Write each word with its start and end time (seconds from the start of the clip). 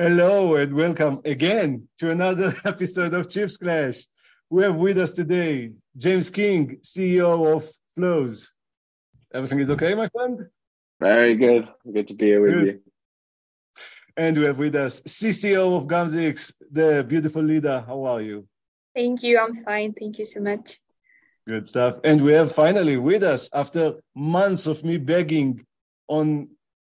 Hello 0.00 0.54
and 0.54 0.74
welcome 0.74 1.20
again 1.24 1.88
to 1.98 2.08
another 2.10 2.54
episode 2.64 3.14
of 3.14 3.28
Chiefs 3.28 3.56
Clash. 3.56 4.04
We 4.48 4.62
have 4.62 4.76
with 4.76 4.96
us 4.96 5.10
today 5.10 5.72
James 5.96 6.30
King, 6.30 6.78
CEO 6.84 7.56
of 7.56 7.68
Flows. 7.96 8.52
Everything 9.34 9.58
is 9.58 9.70
okay, 9.70 9.94
my 9.94 10.08
friend? 10.10 10.46
Very 11.00 11.34
good. 11.34 11.68
Good 11.92 12.06
to 12.06 12.14
be 12.14 12.26
here 12.26 12.40
with 12.40 12.52
good. 12.52 12.66
you. 12.66 12.80
And 14.16 14.38
we 14.38 14.46
have 14.46 14.60
with 14.60 14.76
us 14.76 15.00
CCO 15.00 15.76
of 15.78 15.88
Gamzix, 15.88 16.52
the 16.70 17.02
beautiful 17.02 17.42
Lida. 17.42 17.82
How 17.84 18.04
are 18.04 18.22
you? 18.22 18.46
Thank 18.94 19.24
you. 19.24 19.40
I'm 19.40 19.56
fine. 19.56 19.94
Thank 19.94 20.20
you 20.20 20.26
so 20.26 20.38
much. 20.38 20.78
Good 21.48 21.68
stuff. 21.68 21.96
And 22.04 22.22
we 22.22 22.34
have 22.34 22.54
finally 22.54 22.98
with 22.98 23.24
us, 23.24 23.48
after 23.52 23.94
months 24.14 24.68
of 24.68 24.84
me 24.84 24.96
begging 24.96 25.66
on 26.06 26.50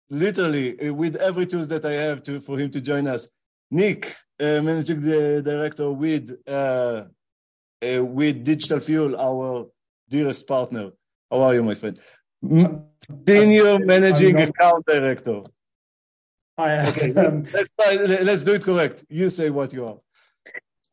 literally 0.10 0.80
uh, 0.80 0.94
with 0.94 1.16
every 1.16 1.46
tools 1.46 1.68
that 1.70 1.86
I 1.86 1.94
have 1.94 2.24
to 2.24 2.40
for 2.42 2.60
him 2.60 2.72
to 2.72 2.82
join 2.82 3.08
us, 3.08 3.28
Nick, 3.72 4.16
uh, 4.40 4.62
managing 4.62 5.02
the 5.02 5.42
director 5.44 5.92
with 5.92 6.38
uh, 6.48 7.06
uh, 7.84 8.04
with 8.04 8.44
Digital 8.44 8.80
Fuel, 8.80 9.20
our 9.20 9.68
dearest 10.10 10.48
partner. 10.48 10.92
How 11.32 11.42
are 11.42 11.54
you, 11.54 11.64
my 11.64 11.76
friend? 11.76 12.00
Senior 13.28 13.80
managing 13.80 14.40
account 14.40 14.86
director. 14.86 15.44
I, 16.58 16.88
okay, 16.90 17.14
um, 17.26 17.44
let's, 17.54 17.70
let's 18.24 18.44
do 18.44 18.56
it 18.56 18.64
correct. 18.64 19.04
You 19.10 19.30
say 19.30 19.50
what 19.50 19.74
you 19.74 19.86
are. 19.86 19.98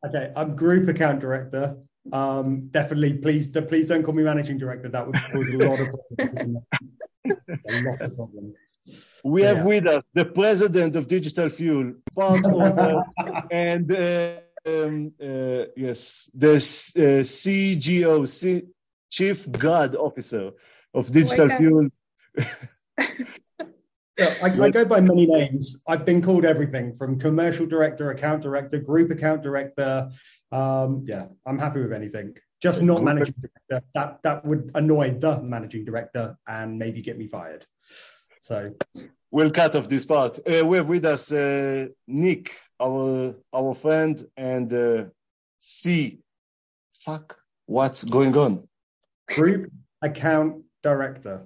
Okay, 0.05 0.31
I'm 0.35 0.55
group 0.55 0.87
account 0.87 1.19
director. 1.19 1.77
Um, 2.13 2.67
definitely, 2.67 3.13
please, 3.13 3.49
please 3.49 3.87
don't 3.87 4.03
call 4.03 4.13
me 4.13 4.21
managing 4.21 4.59
director. 4.59 4.89
That 4.89 5.07
would 5.07 5.15
cause 5.31 5.49
a 5.49 5.57
lot 5.57 5.79
of 5.79 5.87
We 9.23 9.41
so, 9.41 9.47
have 9.47 9.57
yeah. 9.57 9.63
with 9.63 9.87
us 9.87 10.03
the 10.13 10.25
president 10.25 10.95
of 10.95 11.07
Digital 11.07 11.49
Fuel, 11.49 11.93
part 12.15 12.45
owner, 12.45 13.03
and 13.51 13.91
uh, 13.91 14.37
um, 14.67 15.11
uh, 15.21 15.65
yes, 15.75 16.29
the 16.33 16.55
uh, 16.55 17.23
CGO, 17.23 18.27
C- 18.27 18.63
Chief 19.09 19.51
God 19.51 19.95
Officer 19.95 20.51
of 20.93 21.11
Digital 21.11 21.51
oh 21.51 21.57
Fuel. 21.57 21.89
Yeah, 24.17 24.33
I, 24.41 24.45
I, 24.47 24.69
go 24.69 24.85
by 24.85 25.01
many 25.01 25.25
names. 25.25 25.77
I've 25.85 26.05
been 26.05 26.21
called 26.21 26.45
everything 26.45 26.95
from 26.97 27.19
commercial 27.19 27.65
director, 27.65 28.11
account 28.11 28.43
director, 28.43 28.79
group 28.79 29.11
account 29.11 29.43
director. 29.43 30.09
Um, 30.53 31.03
yeah, 31.05 31.25
I'm 31.45 31.59
happy 31.59 31.81
with 31.81 31.91
anything. 31.91 32.37
Just 32.65 32.81
not 32.81 33.03
managing 33.03 33.35
director. 33.39 33.85
That 33.93 34.23
that 34.23 34.43
would 34.43 34.71
annoy 34.73 35.11
the 35.19 35.39
managing 35.39 35.85
director 35.85 36.35
and 36.47 36.79
maybe 36.79 36.99
get 36.99 37.15
me 37.15 37.27
fired. 37.27 37.63
So 38.39 38.73
we'll 39.29 39.51
cut 39.51 39.75
off 39.75 39.87
this 39.87 40.03
part. 40.03 40.39
Uh, 40.39 40.65
we 40.65 40.77
have 40.77 40.87
with 40.87 41.05
us 41.05 41.31
uh, 41.31 41.85
Nick, 42.07 42.57
our 42.81 43.35
our 43.53 43.75
friend, 43.75 44.15
and 44.35 44.73
uh, 44.73 45.03
C. 45.59 46.17
Fuck, 47.01 47.37
what's 47.67 48.03
going 48.03 48.35
on? 48.35 48.67
Group 49.29 49.71
account 50.01 50.63
director. 50.81 51.45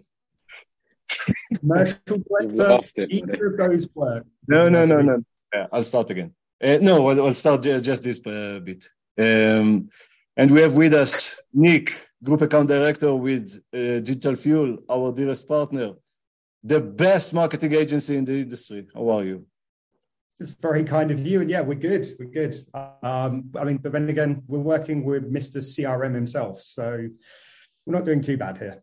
Commercial 1.60 2.18
director, 2.56 3.08
either 3.10 3.48
of 3.48 3.58
those 3.58 3.90
work. 3.94 4.26
No, 4.48 4.70
no, 4.70 4.86
no, 4.86 5.02
no. 5.02 5.22
Yeah, 5.54 5.68
I'll 5.74 5.84
start 5.84 6.12
again. 6.12 6.34
Uh, 6.64 6.78
no, 6.82 7.10
I'll, 7.10 7.26
I'll 7.28 7.34
start 7.34 7.64
just 7.64 8.04
this 8.04 8.26
uh, 8.26 8.62
bit. 8.64 8.90
Um, 9.18 9.90
and 10.40 10.50
we 10.52 10.62
have 10.62 10.74
with 10.74 10.94
us 10.94 11.38
Nick, 11.54 11.92
Group 12.24 12.42
Account 12.42 12.70
Director 12.70 13.14
with 13.14 13.62
uh, 13.74 14.00
Digital 14.00 14.38
Fuel, 14.38 14.78
our 14.90 15.12
dearest 15.12 15.50
partner, 15.50 15.96
the 16.64 16.80
best 16.80 17.34
marketing 17.34 17.74
agency 17.74 18.16
in 18.16 18.24
the 18.24 18.36
industry. 18.36 18.88
How 18.96 19.10
are 19.10 19.26
you? 19.26 19.46
It's 20.40 20.52
very 20.52 20.86
kind 20.86 21.12
of 21.12 21.20
you. 21.20 21.42
And 21.42 21.50
yeah, 21.50 21.60
we're 21.60 21.76
good. 21.76 22.08
We're 22.18 22.32
good. 22.42 22.56
Um, 22.74 23.52
I 23.60 23.66
mean, 23.66 23.78
but 23.84 23.92
then 23.92 24.08
again, 24.08 24.42
we're 24.48 24.60
working 24.60 25.04
with 25.04 25.30
Mr. 25.30 25.58
CRM 25.58 26.16
himself. 26.16 26.62
So 26.62 27.10
we're 27.86 27.94
not 27.94 28.06
doing 28.06 28.22
too 28.22 28.38
bad 28.38 28.58
here. 28.58 28.82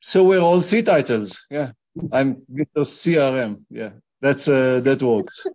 So 0.00 0.22
we're 0.22 0.40
all 0.40 0.60
C 0.60 0.82
titles. 0.82 1.46
Yeah. 1.50 1.72
I'm 2.12 2.42
Mr. 2.52 2.84
CRM. 2.84 3.62
Yeah. 3.70 3.92
That's, 4.20 4.48
uh, 4.48 4.80
that 4.80 5.02
works. 5.02 5.46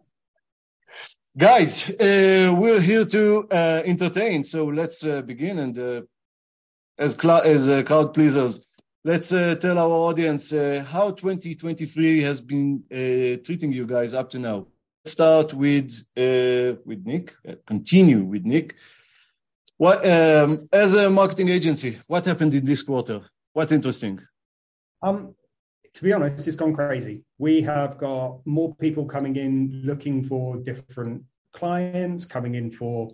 Guys, 1.38 1.90
uh, 1.90 2.56
we're 2.58 2.80
here 2.80 3.04
to 3.04 3.46
uh, 3.52 3.82
entertain. 3.84 4.42
So 4.46 4.68
let's 4.68 5.04
uh, 5.04 5.22
begin. 5.22 5.60
And 5.60 5.78
uh, 5.78 6.02
as, 6.98 7.18
cl- 7.22 7.42
as 7.42 7.68
uh, 7.68 7.84
crowd 7.84 8.14
pleasers, 8.14 8.66
let's 9.04 9.34
uh, 9.34 9.56
tell 9.56 9.78
our 9.78 9.92
audience 9.92 10.52
how 10.52 11.12
2023 11.12 12.22
has 12.22 12.40
been 12.40 12.82
treating 13.44 13.74
you 13.74 13.86
guys 13.86 14.14
up 14.14 14.30
to 14.30 14.40
now. 14.40 14.68
Let's 15.04 15.12
start 15.12 15.54
with 15.54 15.92
with 16.16 17.06
Nick. 17.06 17.34
continue 17.68 18.24
with 18.24 18.46
Nick. 18.46 18.76
What 19.76 20.10
um, 20.10 20.70
as 20.72 20.94
a 20.94 21.10
marketing 21.10 21.50
agency, 21.50 22.00
what 22.08 22.26
happened 22.26 22.56
in 22.56 22.64
this 22.66 22.82
quarter? 22.82 23.20
What's 23.52 23.74
interesting? 23.74 24.22
Um, 25.04 25.36
to 25.96 26.04
be 26.04 26.12
honest, 26.12 26.46
it's 26.46 26.58
gone 26.58 26.74
crazy. 26.74 27.24
We 27.38 27.62
have 27.62 27.98
got 27.98 28.46
more 28.46 28.76
people 28.76 29.06
coming 29.06 29.38
in 29.38 29.82
looking 29.86 30.24
for 30.26 30.58
different 30.58 31.24
clients, 31.54 32.26
coming 32.26 32.56
in 32.56 32.70
for 32.70 33.12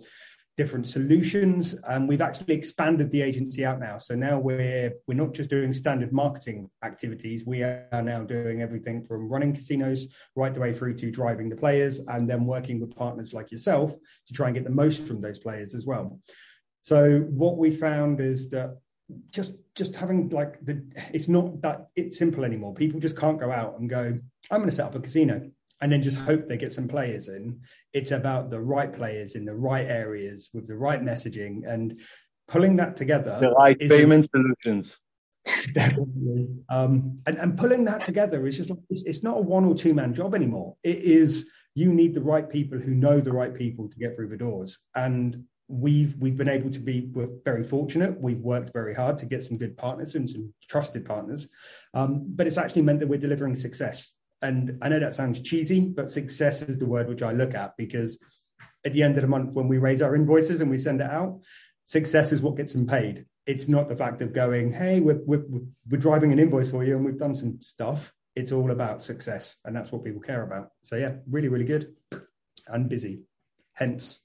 different 0.56 0.88
solutions, 0.88 1.76
and 1.88 2.08
we've 2.08 2.20
actually 2.20 2.54
expanded 2.54 3.08
the 3.12 3.22
agency 3.22 3.64
out 3.64 3.78
now. 3.78 3.98
So 3.98 4.16
now 4.16 4.38
we're 4.40 4.92
we're 5.06 5.14
not 5.14 5.32
just 5.32 5.48
doing 5.48 5.72
standard 5.72 6.12
marketing 6.12 6.68
activities. 6.84 7.46
We 7.46 7.62
are 7.62 8.02
now 8.02 8.24
doing 8.24 8.62
everything 8.62 9.04
from 9.04 9.28
running 9.28 9.54
casinos 9.54 10.08
right 10.34 10.52
the 10.52 10.60
way 10.60 10.74
through 10.74 10.94
to 10.96 11.10
driving 11.12 11.48
the 11.48 11.56
players, 11.56 12.00
and 12.08 12.28
then 12.28 12.44
working 12.46 12.80
with 12.80 12.96
partners 12.96 13.32
like 13.32 13.52
yourself 13.52 13.96
to 14.26 14.34
try 14.34 14.48
and 14.48 14.56
get 14.56 14.64
the 14.64 14.70
most 14.70 15.06
from 15.06 15.20
those 15.20 15.38
players 15.38 15.76
as 15.76 15.86
well. 15.86 16.18
So 16.82 17.20
what 17.30 17.58
we 17.58 17.70
found 17.70 18.20
is 18.20 18.50
that 18.50 18.76
just 19.30 19.54
just 19.74 19.96
having 19.96 20.28
like 20.30 20.64
the 20.64 20.84
it's 21.12 21.28
not 21.28 21.60
that 21.62 21.88
it's 21.96 22.18
simple 22.18 22.44
anymore. 22.44 22.74
People 22.74 23.00
just 23.00 23.16
can't 23.16 23.38
go 23.38 23.50
out 23.50 23.78
and 23.78 23.88
go 23.88 24.18
i'm 24.50 24.58
going 24.58 24.68
to 24.68 24.74
set 24.74 24.86
up 24.86 24.94
a 24.94 25.00
casino 25.00 25.48
and 25.80 25.90
then 25.90 26.02
just 26.02 26.16
hope 26.16 26.48
they 26.48 26.56
get 26.56 26.72
some 26.72 26.88
players 26.88 27.28
in. 27.28 27.60
It's 27.92 28.10
about 28.10 28.50
the 28.50 28.60
right 28.60 28.92
players 28.92 29.34
in 29.34 29.44
the 29.44 29.54
right 29.54 29.86
areas 29.86 30.50
with 30.54 30.68
the 30.68 30.76
right 30.76 31.02
messaging 31.02 31.62
and 31.66 32.00
pulling 32.48 32.76
that 32.76 32.96
together 32.96 33.38
the 33.40 33.50
right 33.50 33.78
payment 33.78 34.28
solutions. 34.30 35.00
Definitely. 35.72 36.48
Um, 36.68 37.18
and, 37.26 37.36
and 37.38 37.58
pulling 37.58 37.84
that 37.84 38.04
together 38.04 38.46
is 38.46 38.56
just 38.56 38.70
like 38.70 38.78
it's, 38.90 39.02
it's 39.02 39.22
not 39.22 39.38
a 39.38 39.40
one 39.40 39.64
or 39.64 39.74
two 39.74 39.94
man 39.94 40.14
job 40.14 40.34
anymore. 40.34 40.76
It 40.82 40.98
is 40.98 41.46
you 41.74 41.92
need 41.92 42.14
the 42.14 42.20
right 42.20 42.48
people 42.48 42.78
who 42.78 42.92
know 42.92 43.20
the 43.20 43.32
right 43.32 43.54
people 43.54 43.88
to 43.88 43.96
get 43.96 44.14
through 44.14 44.28
the 44.28 44.36
doors. 44.36 44.78
And 44.94 45.44
we've 45.72 46.14
we've 46.18 46.36
been 46.36 46.50
able 46.50 46.70
to 46.70 46.78
be 46.78 47.08
we're 47.12 47.30
very 47.44 47.64
fortunate. 47.64 48.20
We've 48.20 48.40
worked 48.40 48.72
very 48.74 48.94
hard 48.94 49.16
to 49.18 49.26
get 49.26 49.42
some 49.42 49.56
good 49.56 49.76
partners 49.76 50.14
and 50.14 50.28
some 50.28 50.52
trusted 50.68 51.06
partners, 51.06 51.48
um, 51.94 52.24
but 52.26 52.46
it's 52.46 52.58
actually 52.58 52.82
meant 52.82 53.00
that 53.00 53.08
we're 53.08 53.18
delivering 53.18 53.54
success. 53.54 54.12
And 54.42 54.78
I 54.82 54.88
know 54.90 55.00
that 55.00 55.14
sounds 55.14 55.40
cheesy, 55.40 55.80
but 55.80 56.10
success 56.10 56.60
is 56.62 56.76
the 56.76 56.86
word 56.86 57.08
which 57.08 57.22
I 57.22 57.32
look 57.32 57.54
at 57.54 57.74
because 57.78 58.18
at 58.84 58.92
the 58.92 59.02
end 59.02 59.16
of 59.16 59.22
the 59.22 59.28
month, 59.28 59.52
when 59.52 59.68
we 59.68 59.78
raise 59.78 60.02
our 60.02 60.14
invoices 60.14 60.60
and 60.60 60.70
we 60.70 60.78
send 60.78 61.00
it 61.00 61.10
out, 61.10 61.40
success 61.84 62.32
is 62.32 62.42
what 62.42 62.56
gets 62.56 62.74
them 62.74 62.86
paid. 62.86 63.24
It's 63.46 63.68
not 63.68 63.88
the 63.88 63.96
fact 63.96 64.20
of 64.20 64.32
going, 64.32 64.72
hey, 64.72 65.00
we're, 65.00 65.20
we're, 65.24 65.44
we're 65.88 66.00
driving 66.00 66.32
an 66.32 66.38
invoice 66.38 66.68
for 66.68 66.84
you 66.84 66.96
and 66.96 67.04
we've 67.04 67.18
done 67.18 67.34
some 67.34 67.62
stuff. 67.62 68.12
It's 68.34 68.52
all 68.52 68.72
about 68.72 69.02
success. 69.02 69.56
And 69.64 69.76
that's 69.76 69.92
what 69.92 70.04
people 70.04 70.20
care 70.20 70.42
about. 70.42 70.70
So, 70.82 70.96
yeah, 70.96 71.14
really, 71.30 71.48
really 71.48 71.64
good 71.64 71.94
and 72.66 72.88
busy. 72.88 73.22
Hence 73.74 74.20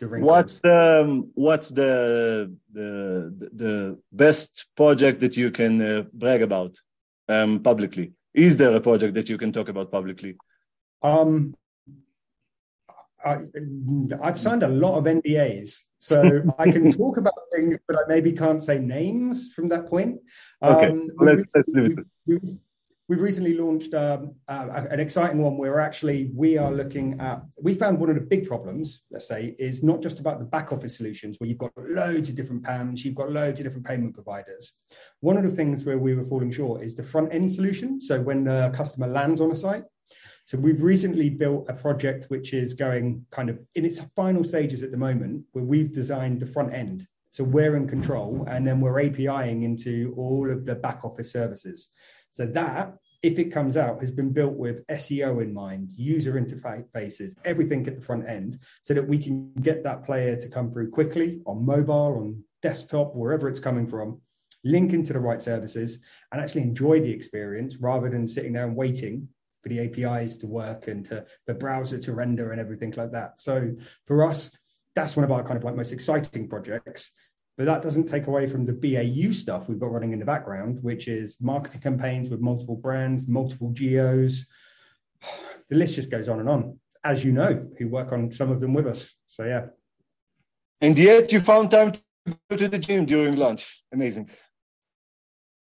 What's 0.00 0.60
the 0.60 1.02
um, 1.02 1.30
what's 1.34 1.68
the 1.68 2.54
the 2.72 3.50
the 3.52 3.98
best 4.12 4.66
project 4.76 5.20
that 5.20 5.36
you 5.36 5.50
can 5.50 5.82
uh, 5.82 6.02
brag 6.12 6.42
about 6.42 6.78
um, 7.28 7.60
publicly? 7.60 8.12
Is 8.32 8.56
there 8.56 8.74
a 8.74 8.80
project 8.80 9.14
that 9.14 9.28
you 9.28 9.36
can 9.36 9.52
talk 9.52 9.68
about 9.68 9.90
publicly? 9.90 10.36
Um, 11.02 11.54
I, 13.24 13.42
have 14.22 14.40
signed 14.40 14.62
a 14.62 14.68
lot 14.68 14.96
of 14.96 15.04
NDAs, 15.04 15.80
so 15.98 16.42
I 16.58 16.70
can 16.70 16.92
talk 16.96 17.18
about 17.18 17.34
things, 17.54 17.76
but 17.86 17.96
I 17.96 18.00
maybe 18.08 18.32
can't 18.32 18.62
say 18.62 18.78
names 18.78 19.52
from 19.54 19.68
that 19.68 19.86
point. 19.86 20.20
Okay, 20.62 20.88
um, 20.88 21.08
let's, 21.18 21.42
let's 21.54 21.68
leave 21.68 21.98
it. 22.26 22.50
We've 23.10 23.20
recently 23.20 23.54
launched 23.54 23.92
um, 23.92 24.36
uh, 24.46 24.86
an 24.88 25.00
exciting 25.00 25.42
one 25.42 25.58
where 25.58 25.80
actually 25.80 26.30
we 26.32 26.56
are 26.56 26.70
looking 26.70 27.18
at. 27.18 27.42
We 27.60 27.74
found 27.74 27.98
one 27.98 28.08
of 28.08 28.14
the 28.14 28.20
big 28.20 28.46
problems, 28.46 29.02
let's 29.10 29.26
say, 29.26 29.56
is 29.58 29.82
not 29.82 30.00
just 30.00 30.20
about 30.20 30.38
the 30.38 30.44
back 30.44 30.70
office 30.70 30.96
solutions 30.96 31.36
where 31.40 31.48
you've 31.48 31.58
got 31.58 31.72
loads 31.76 32.28
of 32.28 32.36
different 32.36 32.62
PAMs, 32.62 33.04
you've 33.04 33.16
got 33.16 33.32
loads 33.32 33.58
of 33.58 33.64
different 33.64 33.84
payment 33.84 34.14
providers. 34.14 34.74
One 35.18 35.36
of 35.36 35.42
the 35.42 35.50
things 35.50 35.84
where 35.84 35.98
we 35.98 36.14
were 36.14 36.24
falling 36.24 36.52
short 36.52 36.84
is 36.84 36.94
the 36.94 37.02
front 37.02 37.34
end 37.34 37.50
solution. 37.50 38.00
So 38.00 38.20
when 38.20 38.44
the 38.44 38.70
customer 38.72 39.08
lands 39.08 39.40
on 39.40 39.50
a 39.50 39.56
site, 39.56 39.82
so 40.44 40.56
we've 40.56 40.80
recently 40.80 41.30
built 41.30 41.68
a 41.68 41.74
project 41.74 42.26
which 42.28 42.54
is 42.54 42.74
going 42.74 43.26
kind 43.32 43.50
of 43.50 43.58
in 43.74 43.84
its 43.84 44.00
final 44.14 44.44
stages 44.44 44.84
at 44.84 44.92
the 44.92 44.96
moment, 44.96 45.46
where 45.50 45.64
we've 45.64 45.90
designed 45.90 46.38
the 46.38 46.46
front 46.46 46.72
end. 46.72 47.08
So 47.32 47.42
we're 47.42 47.76
in 47.76 47.88
control, 47.88 48.44
and 48.48 48.64
then 48.64 48.80
we're 48.80 49.00
APIing 49.00 49.64
into 49.64 50.14
all 50.16 50.48
of 50.50 50.64
the 50.64 50.76
back 50.76 51.04
office 51.04 51.32
services. 51.32 51.90
So 52.30 52.46
that 52.46 52.94
if 53.22 53.38
it 53.38 53.52
comes 53.52 53.76
out, 53.76 54.00
has 54.00 54.10
been 54.10 54.32
built 54.32 54.54
with 54.54 54.86
SEO 54.86 55.42
in 55.42 55.52
mind, 55.52 55.90
user 55.94 56.40
interfaces, 56.40 57.34
everything 57.44 57.86
at 57.86 57.96
the 57.96 58.00
front 58.00 58.26
end, 58.26 58.58
so 58.82 58.94
that 58.94 59.06
we 59.06 59.18
can 59.18 59.52
get 59.60 59.84
that 59.84 60.04
player 60.04 60.36
to 60.36 60.48
come 60.48 60.70
through 60.70 60.90
quickly 60.90 61.42
on 61.46 61.64
mobile, 61.64 62.16
on 62.18 62.42
desktop, 62.62 63.14
wherever 63.14 63.48
it's 63.48 63.60
coming 63.60 63.86
from, 63.86 64.20
link 64.64 64.92
into 64.92 65.12
the 65.12 65.20
right 65.20 65.42
services, 65.42 66.00
and 66.32 66.40
actually 66.40 66.62
enjoy 66.62 67.00
the 67.00 67.12
experience 67.12 67.76
rather 67.76 68.08
than 68.08 68.26
sitting 68.26 68.54
there 68.54 68.66
and 68.66 68.76
waiting 68.76 69.28
for 69.62 69.68
the 69.68 69.80
APIs 69.80 70.38
to 70.38 70.46
work 70.46 70.88
and 70.88 71.04
to 71.04 71.24
the 71.46 71.52
browser 71.52 71.98
to 71.98 72.14
render 72.14 72.52
and 72.52 72.60
everything 72.60 72.94
like 72.96 73.12
that. 73.12 73.38
So 73.38 73.72
for 74.06 74.24
us, 74.24 74.50
that's 74.94 75.14
one 75.14 75.24
of 75.24 75.30
our 75.30 75.44
kind 75.44 75.58
of 75.58 75.64
like 75.64 75.76
most 75.76 75.92
exciting 75.92 76.48
projects. 76.48 77.12
But 77.60 77.66
that 77.66 77.82
doesn't 77.82 78.06
take 78.06 78.26
away 78.26 78.46
from 78.46 78.64
the 78.64 78.72
BAU 78.72 79.32
stuff 79.32 79.68
we've 79.68 79.78
got 79.78 79.92
running 79.92 80.14
in 80.14 80.18
the 80.18 80.24
background, 80.24 80.78
which 80.80 81.08
is 81.08 81.36
marketing 81.42 81.82
campaigns 81.82 82.30
with 82.30 82.40
multiple 82.40 82.74
brands, 82.74 83.28
multiple 83.28 83.70
geos. 83.72 84.46
The 85.68 85.76
list 85.76 85.96
just 85.96 86.10
goes 86.10 86.26
on 86.28 86.40
and 86.40 86.48
on, 86.48 86.80
as 87.04 87.22
you 87.22 87.32
know, 87.32 87.68
who 87.78 87.86
work 87.88 88.12
on 88.12 88.32
some 88.32 88.50
of 88.50 88.60
them 88.60 88.72
with 88.72 88.86
us. 88.86 89.12
So 89.26 89.44
yeah. 89.44 89.66
And 90.80 90.98
yet 90.98 91.30
you 91.32 91.40
found 91.40 91.70
time 91.70 91.92
to 91.92 92.00
go 92.48 92.56
to 92.56 92.66
the 92.66 92.78
gym 92.78 93.04
during 93.04 93.36
lunch. 93.36 93.82
Amazing. 93.92 94.30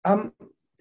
Um, 0.05 0.33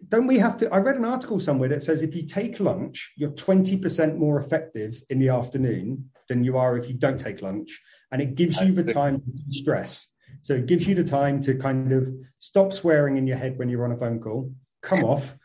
don't 0.10 0.26
we 0.28 0.40
have 0.40 0.58
to? 0.58 0.74
I 0.74 0.80
read 0.80 0.96
an 0.96 1.06
article 1.06 1.40
somewhere 1.40 1.70
that 1.70 1.84
says 1.84 2.02
if 2.02 2.16
you 2.16 2.26
take 2.26 2.60
lunch, 2.60 3.14
you're 3.16 3.30
20% 3.30 4.18
more 4.18 4.40
effective 4.40 5.02
in 5.12 5.20
the 5.20 5.30
afternoon 5.30 6.10
than 6.28 6.44
you 6.44 6.58
are 6.58 6.76
if 6.76 6.90
you 6.90 6.96
don't 6.96 7.20
take 7.20 7.44
lunch. 7.44 7.80
And 8.12 8.20
it 8.20 8.34
gives 8.34 8.60
you 8.60 8.74
the 8.74 8.84
time 8.84 9.22
to 9.22 9.54
stress. 9.54 10.10
So 10.44 10.56
it 10.56 10.66
gives 10.66 10.86
you 10.86 10.94
the 10.94 11.06
time 11.06 11.42
to 11.44 11.56
kind 11.56 11.92
of 11.94 12.14
stop 12.40 12.74
swearing 12.74 13.16
in 13.16 13.26
your 13.26 13.38
head 13.38 13.58
when 13.58 13.70
you're 13.70 13.86
on 13.86 13.94
a 13.94 13.98
phone 13.98 14.20
call, 14.20 14.54
come 14.82 15.06
off, 15.06 15.38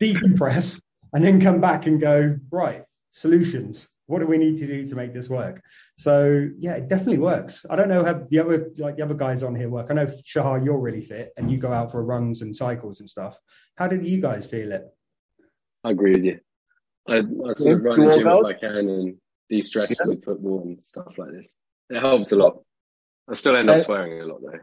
decompress, 0.00 0.80
and 1.12 1.24
then 1.24 1.40
come 1.40 1.60
back 1.60 1.88
and 1.88 2.00
go, 2.00 2.38
right, 2.50 2.84
solutions. 3.10 3.88
What 4.06 4.20
do 4.20 4.26
we 4.26 4.38
need 4.38 4.56
to 4.58 4.66
do 4.66 4.86
to 4.86 4.94
make 4.94 5.12
this 5.12 5.28
work? 5.28 5.60
So 5.98 6.48
yeah, 6.56 6.74
it 6.74 6.86
definitely 6.86 7.18
works. 7.18 7.66
I 7.68 7.74
don't 7.74 7.88
know 7.88 8.04
how 8.04 8.24
the 8.30 8.38
other 8.38 8.70
like 8.78 8.96
the 8.96 9.02
other 9.02 9.14
guys 9.14 9.42
on 9.42 9.56
here 9.56 9.68
work. 9.68 9.88
I 9.90 9.94
know 9.94 10.10
Shahar, 10.24 10.64
you're 10.64 10.78
really 10.78 11.02
fit 11.02 11.32
and 11.36 11.50
you 11.50 11.58
go 11.58 11.72
out 11.72 11.90
for 11.90 12.02
runs 12.04 12.40
and 12.40 12.54
cycles 12.54 13.00
and 13.00 13.10
stuff. 13.10 13.36
How 13.76 13.88
did 13.88 14.06
you 14.06 14.20
guys 14.20 14.46
feel 14.46 14.70
it? 14.70 14.84
I 15.82 15.90
agree 15.90 16.12
with 16.12 16.24
you. 16.24 16.40
I, 17.08 17.16
I 17.18 17.52
sort 17.54 17.76
of 17.76 17.82
run 17.82 18.04
the 18.04 18.16
gym 18.16 18.28
if 18.28 18.44
I 18.44 18.52
can 18.54 18.76
and 18.76 19.16
de-stress 19.48 19.90
yeah. 19.90 20.06
with 20.06 20.24
football 20.24 20.62
and 20.62 20.78
stuff 20.84 21.18
like 21.18 21.32
this. 21.32 21.52
It 21.90 22.00
helps 22.00 22.30
a 22.32 22.36
lot. 22.36 22.62
I 23.30 23.34
still 23.34 23.56
end 23.56 23.70
up 23.70 23.80
swearing 23.82 24.20
a 24.20 24.26
lot 24.26 24.40
though. 24.42 24.58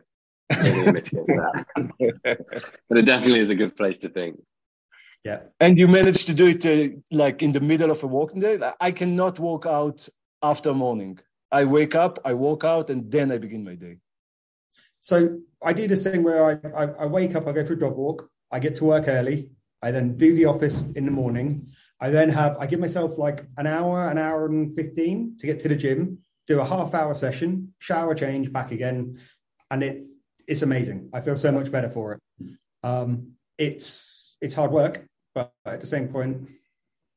that. 0.50 1.66
but 2.90 2.98
it 2.98 3.06
definitely 3.06 3.40
is 3.40 3.50
a 3.50 3.56
good 3.56 3.76
place 3.76 3.98
to 4.00 4.10
think. 4.10 4.40
Yeah. 5.24 5.40
And 5.60 5.78
you 5.78 5.88
managed 5.88 6.28
to 6.28 6.34
do 6.34 6.48
it 6.48 6.66
uh, 6.66 6.96
like 7.12 7.42
in 7.42 7.52
the 7.52 7.60
middle 7.60 7.90
of 7.90 8.04
a 8.04 8.08
walking 8.08 8.42
day. 8.42 8.60
I 8.80 8.92
cannot 8.92 9.40
walk 9.40 9.66
out 9.66 10.08
after 10.44 10.74
morning. 10.74 11.20
I 11.52 11.64
wake 11.64 11.96
up, 11.96 12.20
I 12.26 12.34
walk 12.34 12.64
out, 12.64 12.90
and 12.90 13.12
then 13.12 13.32
I 13.32 13.38
begin 13.38 13.64
my 13.64 13.76
day. 13.76 13.98
So 15.02 15.40
I 15.64 15.74
do 15.74 15.88
this 15.88 16.04
thing 16.04 16.24
where 16.24 16.44
I, 16.46 16.84
I, 16.84 16.86
I 17.04 17.06
wake 17.06 17.36
up, 17.36 17.48
I 17.48 17.54
go 17.54 17.66
for 17.66 17.74
a 17.74 17.80
dog 17.80 17.96
walk, 17.96 18.30
I 18.52 18.60
get 18.60 18.76
to 18.76 18.86
work 18.86 19.08
early. 19.08 19.50
I 19.82 19.92
then 19.92 20.18
do 20.18 20.36
the 20.36 20.46
office 20.46 20.84
in 20.96 21.06
the 21.06 21.12
morning. 21.12 21.68
I 22.00 22.10
then 22.10 22.30
have, 22.30 22.58
I 22.60 22.66
give 22.66 22.80
myself 22.80 23.18
like 23.18 23.46
an 23.58 23.68
hour, 23.68 24.10
an 24.10 24.18
hour 24.18 24.48
and 24.48 24.76
15 24.76 25.38
to 25.40 25.46
get 25.46 25.60
to 25.60 25.70
the 25.70 25.76
gym, 25.76 26.20
do 26.48 26.60
a 26.60 26.66
half 26.66 26.94
hour 26.94 27.14
session, 27.14 27.74
shower 27.80 28.16
change, 28.16 28.52
back 28.52 28.72
again. 28.72 29.20
And 29.72 29.84
it, 29.84 30.04
it's 30.48 30.62
amazing. 30.62 31.10
I 31.14 31.22
feel 31.22 31.38
so 31.38 31.52
much 31.52 31.72
better 31.72 31.90
for 31.90 32.14
it. 32.14 32.50
Um, 32.84 33.34
it's, 33.58 34.38
it's 34.42 34.54
hard 34.54 34.72
work, 34.72 35.06
but 35.34 35.54
at 35.66 35.82
the 35.82 35.88
same 35.88 36.10
point, 36.10 36.50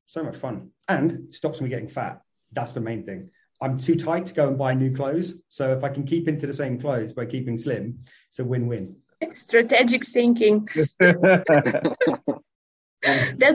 so 0.07 0.23
much 0.23 0.37
fun 0.37 0.71
and 0.89 1.35
stops 1.35 1.61
me 1.61 1.69
getting 1.69 1.89
fat. 1.89 2.23
That's 2.53 2.73
the 2.73 2.81
main 2.81 3.05
thing. 3.05 3.31
I'm 3.61 3.79
too 3.79 3.97
tight 3.97 4.27
to 4.27 4.35
go 4.35 4.49
and 4.49 4.57
buy 4.57 4.75
new 4.75 4.95
clothes. 4.95 5.35
So 5.49 5.73
if 5.73 5.85
I 5.85 5.89
can 5.89 6.05
keep 6.05 6.29
into 6.29 6.47
the 6.47 6.55
same 6.55 6.81
clothes 6.81 7.13
by 7.13 7.27
keeping 7.27 7.59
slim, 7.59 7.99
it's 8.29 8.39
a 8.39 8.45
win-win. 8.45 8.97
Strategic 9.35 10.07
thinking. 10.07 10.69
That's 11.01 11.43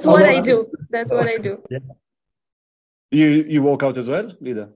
what 0.05 0.23
I 0.23 0.41
do. 0.41 0.69
That's 0.89 1.11
what 1.11 1.27
I 1.27 1.37
do. 1.37 1.63
Yeah. 1.69 1.79
You 3.11 3.27
you 3.27 3.61
walk 3.61 3.83
out 3.83 3.97
as 3.97 4.09
well, 4.09 4.31
Lida? 4.41 4.69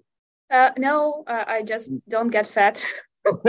Uh, 0.50 0.72
no, 0.78 1.24
uh, 1.28 1.44
I 1.48 1.62
just 1.64 1.92
don't 2.08 2.30
get 2.30 2.48
fat. 2.48 2.84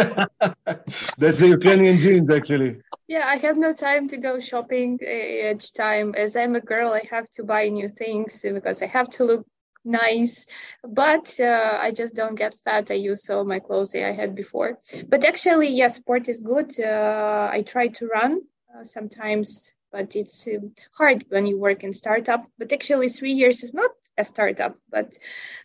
That's 1.19 1.39
the 1.39 1.49
Ukrainian 1.49 1.99
genes, 1.99 2.31
actually. 2.31 2.81
Yeah, 3.07 3.25
I 3.27 3.37
have 3.37 3.57
no 3.57 3.73
time 3.73 4.09
to 4.09 4.17
go 4.17 4.41
shopping 4.41 4.99
uh, 5.03 5.53
each 5.53 5.73
time. 5.73 6.15
As 6.17 6.37
I'm 6.37 6.55
a 6.57 6.61
girl, 6.61 6.93
I 6.93 7.03
have 7.11 7.29
to 7.37 7.45
buy 7.45 7.69
new 7.69 7.89
things 7.89 8.43
because 8.43 8.83
I 8.83 8.87
have 8.87 9.09
to 9.11 9.25
look 9.25 9.47
nice 9.85 10.47
but 10.83 11.39
uh, 11.41 11.79
i 11.81 11.91
just 11.91 12.15
don't 12.15 12.35
get 12.35 12.55
fat 12.65 12.91
i 12.91 12.95
use 12.95 13.31
all 13.31 13.45
my 13.45 13.59
clothes 13.59 13.93
that 13.93 14.07
i 14.07 14.13
had 14.13 14.35
before 14.35 14.79
but 15.09 15.25
actually 15.25 15.69
yes 15.71 15.97
sport 15.97 16.29
is 16.29 16.41
good 16.41 16.79
uh, 16.81 17.49
i 17.51 17.63
try 17.63 17.89
to 17.89 18.07
run 18.07 18.41
uh, 18.75 18.85
sometimes 18.85 19.73
but 19.91 20.15
it's 20.17 20.47
uh, 20.47 20.59
hard 20.97 21.25
when 21.29 21.47
you 21.47 21.59
work 21.59 21.85
in 21.85 21.93
startup 21.93 22.45
but 22.59 22.73
actually 22.73 23.09
three 23.09 23.33
years 23.33 23.63
is 23.63 23.73
not 23.73 23.91
a 24.19 24.25
startup 24.25 24.77
but 24.91 25.17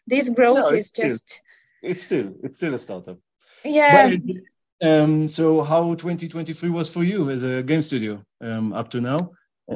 this 0.07 0.29
growth 0.29 0.71
no, 0.71 0.77
is 0.77 0.91
just 0.91 1.41
it's 1.81 2.03
still 2.03 2.33
it's 2.43 2.57
still 2.57 2.73
a 2.73 2.79
startup 2.79 3.17
yeah 3.65 4.09
but, 4.09 4.87
um 4.89 5.27
so 5.27 5.63
how 5.63 5.93
2023 5.95 6.69
was 6.69 6.89
for 6.89 7.03
you 7.03 7.29
as 7.29 7.43
a 7.43 7.63
game 7.63 7.81
studio 7.81 8.23
um 8.41 8.73
up 8.73 8.89
to 8.89 9.01
now 9.01 9.31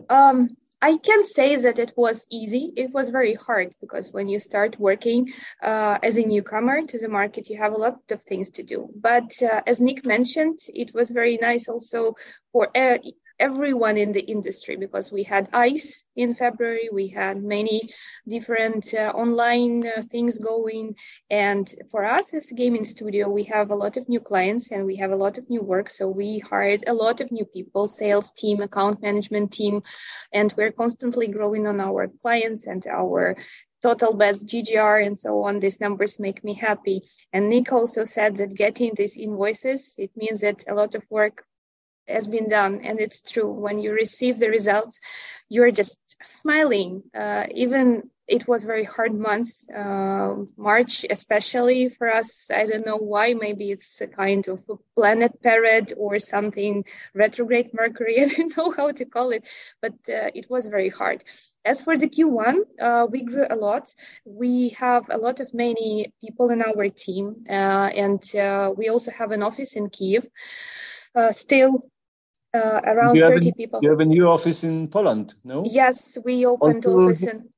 um 0.10 0.50
I 0.82 0.98
can 0.98 1.26
say 1.26 1.56
that 1.56 1.80
it 1.80 1.94
was 1.98 2.28
easy. 2.30 2.72
It 2.76 2.92
was 2.94 3.10
very 3.10 3.34
hard 3.34 3.74
because 3.82 4.12
when 4.12 4.30
you 4.30 4.38
start 4.40 4.80
working 4.80 5.34
uh, 5.62 5.98
as 6.04 6.18
a 6.18 6.22
newcomer 6.22 6.86
to 6.86 7.00
the 7.00 7.10
market, 7.10 7.50
you 7.50 7.58
have 7.58 7.74
a 7.74 7.78
lot 7.78 8.00
of 8.12 8.22
things 8.22 8.52
to 8.52 8.64
do. 8.64 8.90
But 8.96 9.32
uh, 9.42 9.62
as 9.66 9.82
Nick 9.82 10.06
mentioned, 10.06 10.60
it 10.68 10.94
was 10.94 11.10
very 11.10 11.38
nice 11.38 11.68
also 11.68 12.16
for 12.52 12.70
uh, 12.78 13.00
everyone 13.40 13.98
in 13.98 14.12
the 14.12 14.22
industry 14.22 14.76
because 14.76 15.12
we 15.12 15.24
had 15.24 15.50
ICE 15.54 16.04
in 16.16 16.34
February, 16.34 16.90
we 16.92 17.08
had 17.08 17.44
many 17.44 17.94
different 18.28 18.94
uh, 18.94 19.12
online 19.16 19.86
uh, 19.86 20.02
things 20.02 20.38
going. 20.38 20.96
And 21.30 21.74
for 21.92 22.04
us 22.06 22.34
as 22.34 22.52
a 22.52 22.56
gaming 22.56 22.86
studio, 22.86 23.30
we 23.30 23.44
have 23.44 23.70
a 23.70 23.76
lot 23.76 23.98
of 23.98 24.10
new 24.10 24.20
clients 24.20 24.72
and 24.72 24.86
we 24.86 24.96
have 24.98 25.12
a 25.12 25.16
lot 25.16 25.38
of 25.38 25.50
new 25.50 25.62
work. 25.62 25.90
So 25.90 26.08
we 26.08 26.40
hired 26.40 26.84
a 26.88 26.94
lot 26.94 27.22
of 27.22 27.32
new 27.32 27.46
people, 27.46 27.88
sales 27.88 28.32
team, 28.32 28.62
account 28.62 29.02
management 29.02 29.52
team, 29.52 29.84
and 30.34 30.54
we're 30.58 30.72
constantly 30.72 31.28
growing 31.28 31.68
on 31.68 31.80
our 31.80 32.08
clients 32.22 32.66
and 32.66 32.86
our 32.88 33.38
total 33.82 34.14
bets, 34.14 34.44
GGR, 34.44 35.06
and 35.06 35.18
so 35.18 35.44
on. 35.44 35.60
These 35.60 35.80
numbers 35.80 36.20
make 36.20 36.44
me 36.44 36.54
happy. 36.56 37.02
And 37.32 37.50
Nick 37.50 37.72
also 37.72 38.04
said 38.04 38.38
that 38.38 38.56
getting 38.56 38.94
these 38.96 39.18
invoices, 39.18 39.96
it 39.98 40.12
means 40.16 40.42
that 40.42 40.64
a 40.68 40.74
lot 40.74 40.96
of 40.96 41.04
work 41.10 41.46
has 42.08 42.28
been 42.28 42.50
done 42.50 42.82
and 42.84 43.00
it's 43.00 43.22
true. 43.22 43.52
When 43.52 43.80
you 43.80 43.92
receive 43.92 44.40
the 44.40 44.50
results 44.50 45.00
you're 45.50 45.72
just 45.72 45.98
smiling. 46.26 47.04
Uh, 47.16 47.46
even 47.54 48.10
it 48.28 48.46
was 48.46 48.66
very 48.66 48.84
hard 48.84 49.18
months 49.18 49.66
uh, 49.70 50.36
march 50.58 51.06
especially 51.10 51.90
for 51.90 52.14
us. 52.14 52.50
I 52.54 52.66
don't 52.66 52.86
know 52.86 52.98
why. 52.98 53.34
Maybe 53.34 53.72
it's 53.72 54.02
a 54.02 54.08
kind 54.08 54.46
of 54.48 54.62
a 54.70 54.76
planet 54.96 55.42
period 55.42 55.94
or 55.96 56.20
something 56.20 56.84
retrograde 57.14 57.70
mercury. 57.74 58.22
I 58.22 58.26
don't 58.26 58.58
know 58.58 58.72
how 58.72 58.92
to 58.92 59.06
call 59.06 59.32
it 59.32 59.44
but 59.82 59.94
uh, 60.10 60.30
it 60.34 60.50
was 60.50 60.68
very 60.68 60.90
hard. 60.90 61.24
As 61.66 61.82
for 61.82 61.98
the 61.98 62.08
Q1, 62.08 62.56
uh, 62.80 63.08
we 63.12 63.24
grew 63.24 63.46
a 63.50 63.56
lot. 63.56 63.94
We 64.24 64.70
have 64.80 65.10
a 65.10 65.18
lot 65.18 65.42
of 65.42 65.54
many 65.54 66.14
people 66.22 66.50
in 66.50 66.62
our 66.62 66.88
team, 66.88 67.44
uh, 67.50 67.90
and 68.04 68.24
uh, 68.36 68.74
we 68.78 68.88
also 68.88 69.12
have 69.12 69.32
an 69.32 69.44
office 69.44 69.76
in 69.76 69.90
Kiev. 69.90 70.26
Uh, 71.14 71.34
still, 71.34 71.90
uh, 72.54 72.82
around 72.84 73.20
30 73.20 73.50
a, 73.50 73.54
people. 73.54 73.80
You 73.82 73.90
have 73.90 74.00
a 74.00 74.06
new 74.06 74.28
office 74.28 74.64
in 74.64 74.88
Poland, 74.88 75.36
no? 75.44 75.64
Yes, 75.66 76.18
we 76.24 76.46
opened 76.46 76.86
also, 76.86 77.08
office 77.08 77.24
in. 77.24 77.50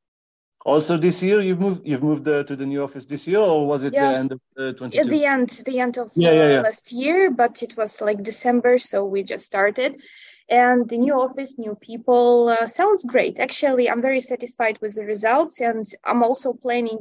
Also, 0.66 0.98
this 0.98 1.24
year 1.24 1.42
you've 1.42 1.60
moved. 1.60 1.82
You've 1.86 2.04
moved 2.04 2.28
uh, 2.28 2.44
to 2.44 2.56
the 2.56 2.66
new 2.66 2.84
office 2.84 3.06
this 3.06 3.26
year, 3.28 3.40
or 3.40 3.66
was 3.66 3.84
it 3.84 3.94
yeah. 3.94 4.12
the 4.12 4.18
end 4.18 4.32
of 4.34 4.42
uh, 4.58 4.74
22? 4.74 5.10
The 5.10 5.26
end, 5.26 5.50
the 5.66 5.80
end 5.80 5.98
of 5.98 6.12
yeah, 6.16 6.34
yeah, 6.34 6.62
last 6.62 6.92
year, 6.92 7.32
but 7.32 7.64
it 7.64 7.78
was 7.78 8.02
like 8.02 8.22
December, 8.24 8.78
so 8.78 9.06
we 9.06 9.24
just 9.24 9.46
started. 9.46 10.02
And 10.50 10.90
the 10.90 10.98
new 10.98 11.14
office, 11.14 11.58
new 11.58 11.78
people, 11.80 12.50
uh, 12.50 12.68
sounds 12.68 13.06
great. 13.06 13.40
Actually, 13.40 13.90
I'm 13.90 14.02
very 14.02 14.20
satisfied 14.20 14.80
with 14.82 14.96
the 14.96 15.06
results, 15.06 15.62
and 15.62 15.86
I'm 16.04 16.24
also 16.24 16.54
planning 16.54 17.00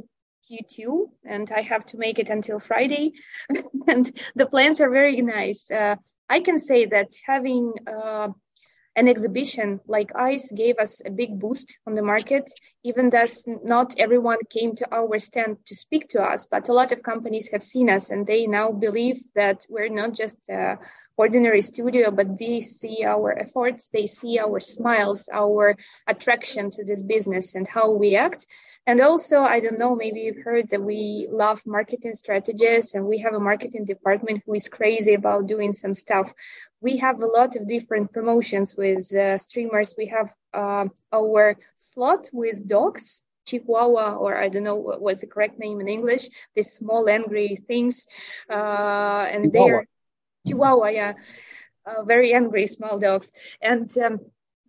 Q2, 0.49 1.09
and 1.25 1.51
I 1.51 1.61
have 1.61 1.85
to 1.87 1.97
make 1.97 2.19
it 2.19 2.29
until 2.29 2.59
Friday. 2.59 3.13
and 3.87 4.11
the 4.35 4.45
plans 4.45 4.79
are 4.79 4.89
very 4.89 5.21
nice. 5.21 5.69
Uh, 5.69 5.95
I 6.29 6.39
can 6.41 6.59
say 6.59 6.85
that 6.85 7.11
having 7.25 7.73
uh, 7.87 8.29
an 8.95 9.07
exhibition 9.07 9.79
like 9.87 10.11
ICE 10.15 10.51
gave 10.51 10.77
us 10.77 11.01
a 11.05 11.09
big 11.09 11.39
boost 11.39 11.77
on 11.87 11.95
the 11.95 12.01
market, 12.01 12.51
even 12.83 13.09
though 13.09 13.25
not 13.63 13.95
everyone 13.97 14.39
came 14.49 14.75
to 14.75 14.87
our 14.93 15.19
stand 15.19 15.57
to 15.67 15.75
speak 15.75 16.09
to 16.09 16.21
us, 16.21 16.45
but 16.45 16.69
a 16.69 16.73
lot 16.73 16.91
of 16.91 17.01
companies 17.01 17.49
have 17.51 17.63
seen 17.63 17.89
us 17.89 18.09
and 18.09 18.27
they 18.27 18.45
now 18.45 18.71
believe 18.71 19.21
that 19.35 19.65
we're 19.69 19.89
not 19.89 20.13
just 20.13 20.37
a 20.49 20.77
ordinary 21.17 21.61
studio, 21.61 22.11
but 22.11 22.37
they 22.37 22.61
see 22.61 23.03
our 23.05 23.37
efforts, 23.37 23.89
they 23.89 24.07
see 24.07 24.39
our 24.39 24.59
smiles, 24.59 25.29
our 25.31 25.75
attraction 26.07 26.71
to 26.71 26.83
this 26.83 27.01
business 27.01 27.55
and 27.55 27.67
how 27.67 27.91
we 27.91 28.15
act. 28.15 28.47
And 28.89 29.01
also, 29.01 29.41
I 29.41 29.59
don't 29.59 29.77
know, 29.77 29.95
maybe 29.95 30.21
you've 30.21 30.43
heard 30.43 30.67
that 30.69 30.81
we 30.81 31.27
love 31.29 31.61
marketing 31.63 32.15
strategists 32.15 32.95
and 32.95 33.05
we 33.05 33.19
have 33.19 33.35
a 33.35 33.39
marketing 33.39 33.85
department 33.85 34.41
who 34.43 34.55
is 34.55 34.67
crazy 34.67 35.13
about 35.13 35.45
doing 35.45 35.73
some 35.73 35.93
stuff. 35.93 36.33
We 36.81 36.97
have 36.97 37.21
a 37.21 37.27
lot 37.27 37.55
of 37.55 37.67
different 37.67 38.11
promotions 38.11 38.75
with 38.75 39.13
uh, 39.13 39.37
streamers. 39.37 39.93
We 39.95 40.07
have 40.07 40.33
uh, 40.55 40.85
our 41.13 41.55
slot 41.77 42.31
with 42.33 42.67
dogs, 42.67 43.23
Chihuahua, 43.45 44.15
or 44.15 44.35
I 44.35 44.49
don't 44.49 44.63
know 44.63 44.77
what, 44.77 44.99
what's 45.03 45.21
the 45.21 45.27
correct 45.27 45.59
name 45.59 45.79
in 45.81 45.87
English, 45.87 46.27
these 46.55 46.73
small 46.73 47.07
angry 47.07 47.57
things. 47.67 48.07
Uh, 48.49 49.27
and 49.31 49.53
they're 49.53 49.85
Chihuahua, 50.47 50.87
yeah. 50.87 51.13
Uh, 51.85 52.01
very 52.05 52.33
angry 52.33 52.65
small 52.65 52.97
dogs. 52.97 53.31
And 53.61 53.95
um, 53.99 54.19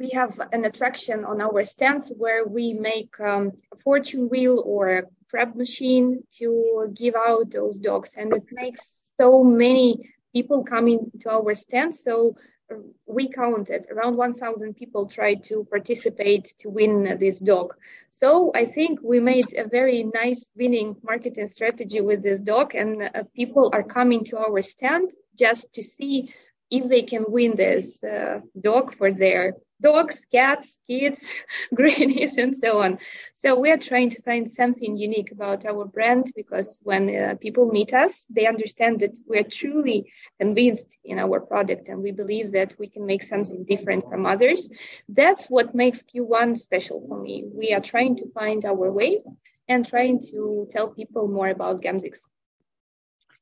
we 0.00 0.08
have 0.14 0.40
an 0.52 0.64
attraction 0.64 1.26
on 1.26 1.42
our 1.42 1.62
stands 1.64 2.10
where 2.16 2.46
we 2.46 2.72
make 2.72 3.20
um, 3.20 3.52
a 3.72 3.76
fortune 3.76 4.30
wheel 4.30 4.62
or 4.64 4.88
a 4.88 5.02
crab 5.28 5.54
machine 5.54 6.24
to 6.38 6.90
give 6.94 7.14
out 7.14 7.50
those 7.50 7.78
dogs. 7.78 8.14
And 8.16 8.32
it 8.32 8.44
makes 8.50 8.96
so 9.20 9.44
many 9.44 10.10
people 10.32 10.64
coming 10.64 11.10
to 11.20 11.30
our 11.30 11.54
stand. 11.54 11.94
So 11.94 12.36
uh, 12.72 12.76
we 13.06 13.28
counted 13.28 13.84
around 13.92 14.16
1,000 14.16 14.74
people 14.74 15.06
tried 15.06 15.42
to 15.44 15.66
participate 15.70 16.54
to 16.60 16.70
win 16.70 17.18
this 17.20 17.38
dog. 17.38 17.74
So 18.08 18.52
I 18.54 18.64
think 18.64 19.00
we 19.02 19.20
made 19.20 19.52
a 19.54 19.68
very 19.68 20.04
nice 20.04 20.50
winning 20.56 20.96
marketing 21.02 21.46
strategy 21.46 22.00
with 22.00 22.22
this 22.22 22.40
dog, 22.40 22.74
and 22.74 23.02
uh, 23.02 23.22
people 23.34 23.70
are 23.74 23.82
coming 23.82 24.24
to 24.26 24.38
our 24.38 24.62
stand 24.62 25.10
just 25.36 25.72
to 25.74 25.82
see 25.82 26.32
if 26.70 26.88
they 26.88 27.02
can 27.02 27.24
win 27.28 27.56
this 27.56 28.02
uh, 28.04 28.40
dog 28.60 28.94
for 28.94 29.12
their 29.12 29.54
dogs, 29.82 30.26
cats, 30.30 30.78
kids, 30.86 31.32
grannies, 31.74 32.36
and 32.36 32.56
so 32.56 32.80
on. 32.82 32.98
So 33.34 33.58
we 33.58 33.70
are 33.70 33.78
trying 33.78 34.10
to 34.10 34.22
find 34.22 34.50
something 34.50 34.96
unique 34.96 35.32
about 35.32 35.64
our 35.64 35.84
brand 35.84 36.30
because 36.36 36.78
when 36.82 37.14
uh, 37.14 37.34
people 37.40 37.66
meet 37.66 37.94
us, 37.94 38.26
they 38.30 38.46
understand 38.46 39.00
that 39.00 39.18
we 39.28 39.38
are 39.38 39.48
truly 39.48 40.12
convinced 40.38 40.96
in 41.04 41.18
our 41.18 41.40
product 41.40 41.88
and 41.88 42.02
we 42.02 42.12
believe 42.12 42.52
that 42.52 42.74
we 42.78 42.88
can 42.88 43.06
make 43.06 43.22
something 43.22 43.64
different 43.64 44.08
from 44.08 44.26
others. 44.26 44.68
That's 45.08 45.46
what 45.46 45.74
makes 45.74 46.02
Q1 46.02 46.58
special 46.58 47.04
for 47.08 47.20
me. 47.20 47.44
We 47.52 47.72
are 47.72 47.80
trying 47.80 48.16
to 48.16 48.30
find 48.32 48.64
our 48.64 48.92
way 48.92 49.22
and 49.68 49.86
trying 49.86 50.22
to 50.30 50.68
tell 50.72 50.88
people 50.88 51.28
more 51.28 51.48
about 51.48 51.80
Gamzix. 51.82 52.18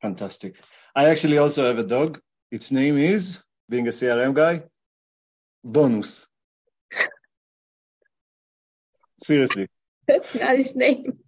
Fantastic. 0.02 0.54
I 0.94 1.06
actually 1.06 1.38
also 1.38 1.66
have 1.66 1.78
a 1.78 1.82
dog. 1.82 2.20
Its 2.50 2.70
name 2.70 2.96
is, 2.96 3.42
being 3.68 3.86
a 3.86 3.90
CRM 3.90 4.34
guy, 4.34 4.62
Bonus. 5.62 6.26
Seriously. 9.22 9.68
That's 10.06 10.34
not 10.34 10.56
his 10.56 10.74
name. 10.74 11.18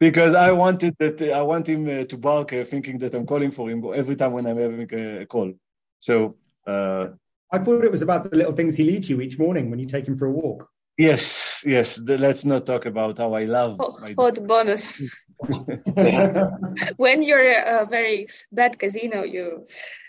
because 0.00 0.34
I 0.34 0.50
wanted 0.50 0.96
that 0.98 1.22
I 1.22 1.42
want 1.42 1.68
him 1.68 1.86
uh, 1.86 2.04
to 2.04 2.16
bark, 2.16 2.52
uh, 2.52 2.64
thinking 2.64 2.98
that 2.98 3.14
I'm 3.14 3.26
calling 3.26 3.52
for 3.52 3.70
him 3.70 3.84
every 3.94 4.16
time 4.16 4.32
when 4.32 4.46
I'm 4.46 4.58
having 4.58 4.88
a, 4.92 5.26
call. 5.26 5.52
So 6.00 6.36
uh, 6.66 7.08
I 7.52 7.58
thought 7.58 7.84
it 7.84 7.92
was 7.92 8.02
about 8.02 8.28
the 8.28 8.36
little 8.36 8.54
things 8.54 8.76
he 8.76 8.84
leaves 8.84 9.08
you 9.08 9.20
each 9.20 9.38
morning 9.38 9.70
when 9.70 9.78
you 9.78 9.86
take 9.86 10.08
him 10.08 10.16
for 10.16 10.26
a 10.26 10.32
walk. 10.32 10.68
Yes, 10.98 11.62
yes. 11.64 11.96
The, 11.96 12.18
let's 12.18 12.44
not 12.44 12.66
talk 12.66 12.86
about 12.86 13.18
how 13.18 13.34
I 13.34 13.44
love 13.44 13.76
oh, 13.80 13.96
hot 14.16 14.44
bonus. 14.46 14.98
when 16.96 17.22
you're 17.22 17.52
a 17.52 17.86
very 17.86 18.28
bad 18.52 18.78
casino, 18.78 19.22
you 19.22 19.64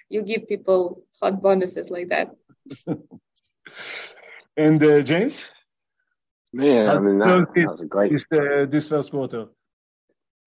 you 0.09 0.21
give 0.23 0.47
people 0.47 1.03
hot 1.21 1.41
bonuses 1.41 1.89
like 1.89 2.09
that. 2.09 2.35
and 4.57 4.83
uh, 4.83 5.01
James. 5.01 5.45
Yeah, 6.53 6.93
I 6.93 6.99
mean 6.99 7.19
that, 7.19 7.47
that 7.55 7.67
was 7.67 7.81
a 7.81 7.85
great. 7.85 8.11
This, 8.11 8.25
uh, 8.31 8.65
this 8.69 8.87
first 8.87 9.11
quarter. 9.11 9.47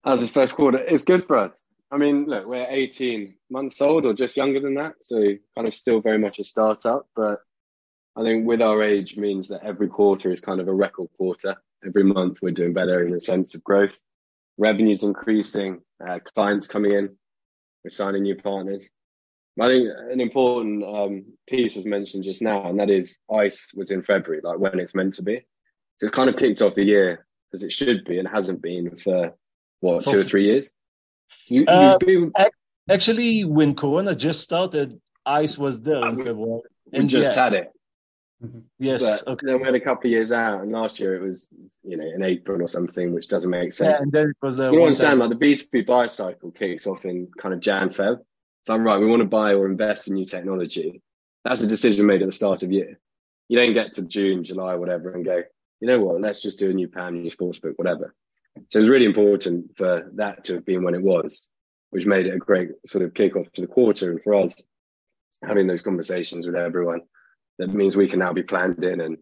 As 0.05 0.19
this 0.21 0.31
first 0.31 0.53
quarter, 0.53 0.77
it's 0.77 1.03
good 1.03 1.23
for 1.23 1.37
us. 1.37 1.61
I 1.91 1.97
mean, 1.97 2.25
look, 2.25 2.45
we're 2.47 2.67
18 2.67 3.35
months 3.49 3.81
old 3.81 4.05
or 4.05 4.13
just 4.13 4.37
younger 4.37 4.59
than 4.59 4.75
that, 4.75 4.93
so 5.01 5.17
kind 5.55 5.67
of 5.67 5.73
still 5.73 6.01
very 6.01 6.17
much 6.17 6.39
a 6.39 6.43
startup. 6.43 7.07
But 7.15 7.41
I 8.15 8.23
think 8.23 8.47
with 8.47 8.61
our 8.61 8.83
age 8.83 9.17
means 9.17 9.49
that 9.49 9.63
every 9.63 9.87
quarter 9.87 10.31
is 10.31 10.39
kind 10.39 10.59
of 10.59 10.67
a 10.67 10.73
record 10.73 11.09
quarter. 11.17 11.55
Every 11.85 12.03
month 12.03 12.39
we're 12.41 12.51
doing 12.51 12.73
better 12.73 13.05
in 13.05 13.13
the 13.13 13.19
sense 13.19 13.55
of 13.55 13.63
growth. 13.63 13.97
Revenues 14.57 15.03
increasing, 15.03 15.81
uh, 16.05 16.19
clients 16.35 16.67
coming 16.67 16.91
in, 16.91 17.15
we're 17.83 17.89
signing 17.89 18.23
new 18.23 18.35
partners. 18.35 18.89
I 19.61 19.67
think 19.67 19.89
an 20.11 20.21
important 20.21 20.83
um, 20.83 21.25
piece 21.47 21.75
was 21.75 21.85
mentioned 21.85 22.23
just 22.23 22.41
now, 22.41 22.67
and 22.67 22.79
that 22.79 22.89
is 22.89 23.17
ICE 23.31 23.67
was 23.75 23.91
in 23.91 24.03
February, 24.03 24.41
like 24.43 24.59
when 24.59 24.79
it's 24.79 24.95
meant 24.95 25.15
to 25.15 25.23
be. 25.23 25.37
So 25.97 26.05
it's 26.05 26.15
kind 26.15 26.29
of 26.29 26.37
kicked 26.37 26.61
off 26.61 26.75
the 26.75 26.83
year 26.83 27.25
as 27.53 27.63
it 27.63 27.71
should 27.71 28.05
be 28.05 28.19
and 28.19 28.27
hasn't 28.27 28.61
been 28.61 28.97
for 28.97 29.33
what 29.79 30.05
two 30.05 30.19
or 30.19 30.23
three 30.23 30.45
years. 30.45 30.71
You, 31.47 31.65
uh, 31.65 31.97
been... 31.97 32.31
Actually, 32.89 33.43
when 33.43 33.75
Corona 33.75 34.15
just 34.15 34.41
started, 34.41 34.99
ICE 35.25 35.57
was 35.57 35.81
there 35.81 36.03
in 36.07 36.17
February. 36.17 36.61
We 36.91 37.05
just 37.05 37.35
yeah. 37.35 37.43
had 37.43 37.53
it. 37.53 37.71
Mm-hmm. 38.43 38.59
Yes. 38.79 39.01
But 39.01 39.27
okay. 39.27 39.45
then 39.45 39.59
we 39.59 39.65
had 39.65 39.75
a 39.75 39.79
couple 39.79 40.07
of 40.07 40.11
years 40.11 40.31
out, 40.31 40.61
and 40.61 40.71
last 40.71 40.99
year 40.99 41.15
it 41.15 41.21
was, 41.21 41.49
you 41.83 41.97
know, 41.97 42.05
in 42.05 42.23
April 42.23 42.61
or 42.61 42.67
something, 42.67 43.13
which 43.13 43.27
doesn't 43.27 43.49
make 43.49 43.73
sense. 43.73 43.91
Yeah, 43.91 44.01
and 44.01 44.11
then 44.11 44.29
it 44.29 44.37
was. 44.41 44.59
Uh, 44.59 44.71
you 44.71 44.83
understand, 44.83 45.19
like 45.19 45.29
the 45.29 45.35
B2B 45.35 45.85
buy 45.85 46.07
cycle 46.07 46.51
kicks 46.51 46.87
off 46.87 47.05
in 47.05 47.27
kind 47.37 47.53
of 47.53 47.59
Jan 47.59 47.89
Feb. 47.89 48.19
I'm 48.69 48.83
right, 48.83 48.99
we 48.99 49.07
want 49.07 49.21
to 49.21 49.27
buy 49.27 49.53
or 49.53 49.65
invest 49.65 50.07
in 50.07 50.15
new 50.15 50.25
technology. 50.25 51.01
That's 51.45 51.61
a 51.61 51.67
decision 51.67 52.05
made 52.05 52.21
at 52.21 52.27
the 52.27 52.33
start 52.33 52.63
of 52.63 52.71
year. 52.71 52.99
You 53.47 53.57
don't 53.57 53.73
get 53.73 53.93
to 53.93 54.01
June, 54.03 54.43
July, 54.43 54.75
whatever, 54.75 55.13
and 55.13 55.25
go, 55.25 55.43
you 55.79 55.87
know 55.87 55.99
what, 55.99 56.21
let's 56.21 56.41
just 56.41 56.59
do 56.59 56.69
a 56.69 56.73
new 56.73 56.87
PAM, 56.87 57.23
new 57.23 57.29
sports 57.29 57.59
book, 57.59 57.73
whatever. 57.77 58.13
So 58.69 58.79
it 58.79 58.81
was 58.81 58.89
really 58.89 59.05
important 59.05 59.77
for 59.77 60.09
that 60.15 60.43
to 60.45 60.55
have 60.55 60.65
been 60.65 60.83
when 60.83 60.95
it 60.95 61.01
was, 61.01 61.47
which 61.91 62.05
made 62.05 62.27
it 62.27 62.35
a 62.35 62.39
great 62.39 62.71
sort 62.85 63.03
of 63.03 63.13
kickoff 63.13 63.51
to 63.53 63.61
the 63.61 63.67
quarter. 63.67 64.11
And 64.11 64.21
for 64.21 64.35
us, 64.35 64.53
having 65.43 65.67
those 65.67 65.81
conversations 65.81 66.45
with 66.45 66.55
everyone, 66.55 67.01
that 67.57 67.73
means 67.73 67.95
we 67.95 68.09
can 68.09 68.19
now 68.19 68.33
be 68.33 68.43
planned 68.43 68.83
in. 68.83 69.01
And, 69.01 69.17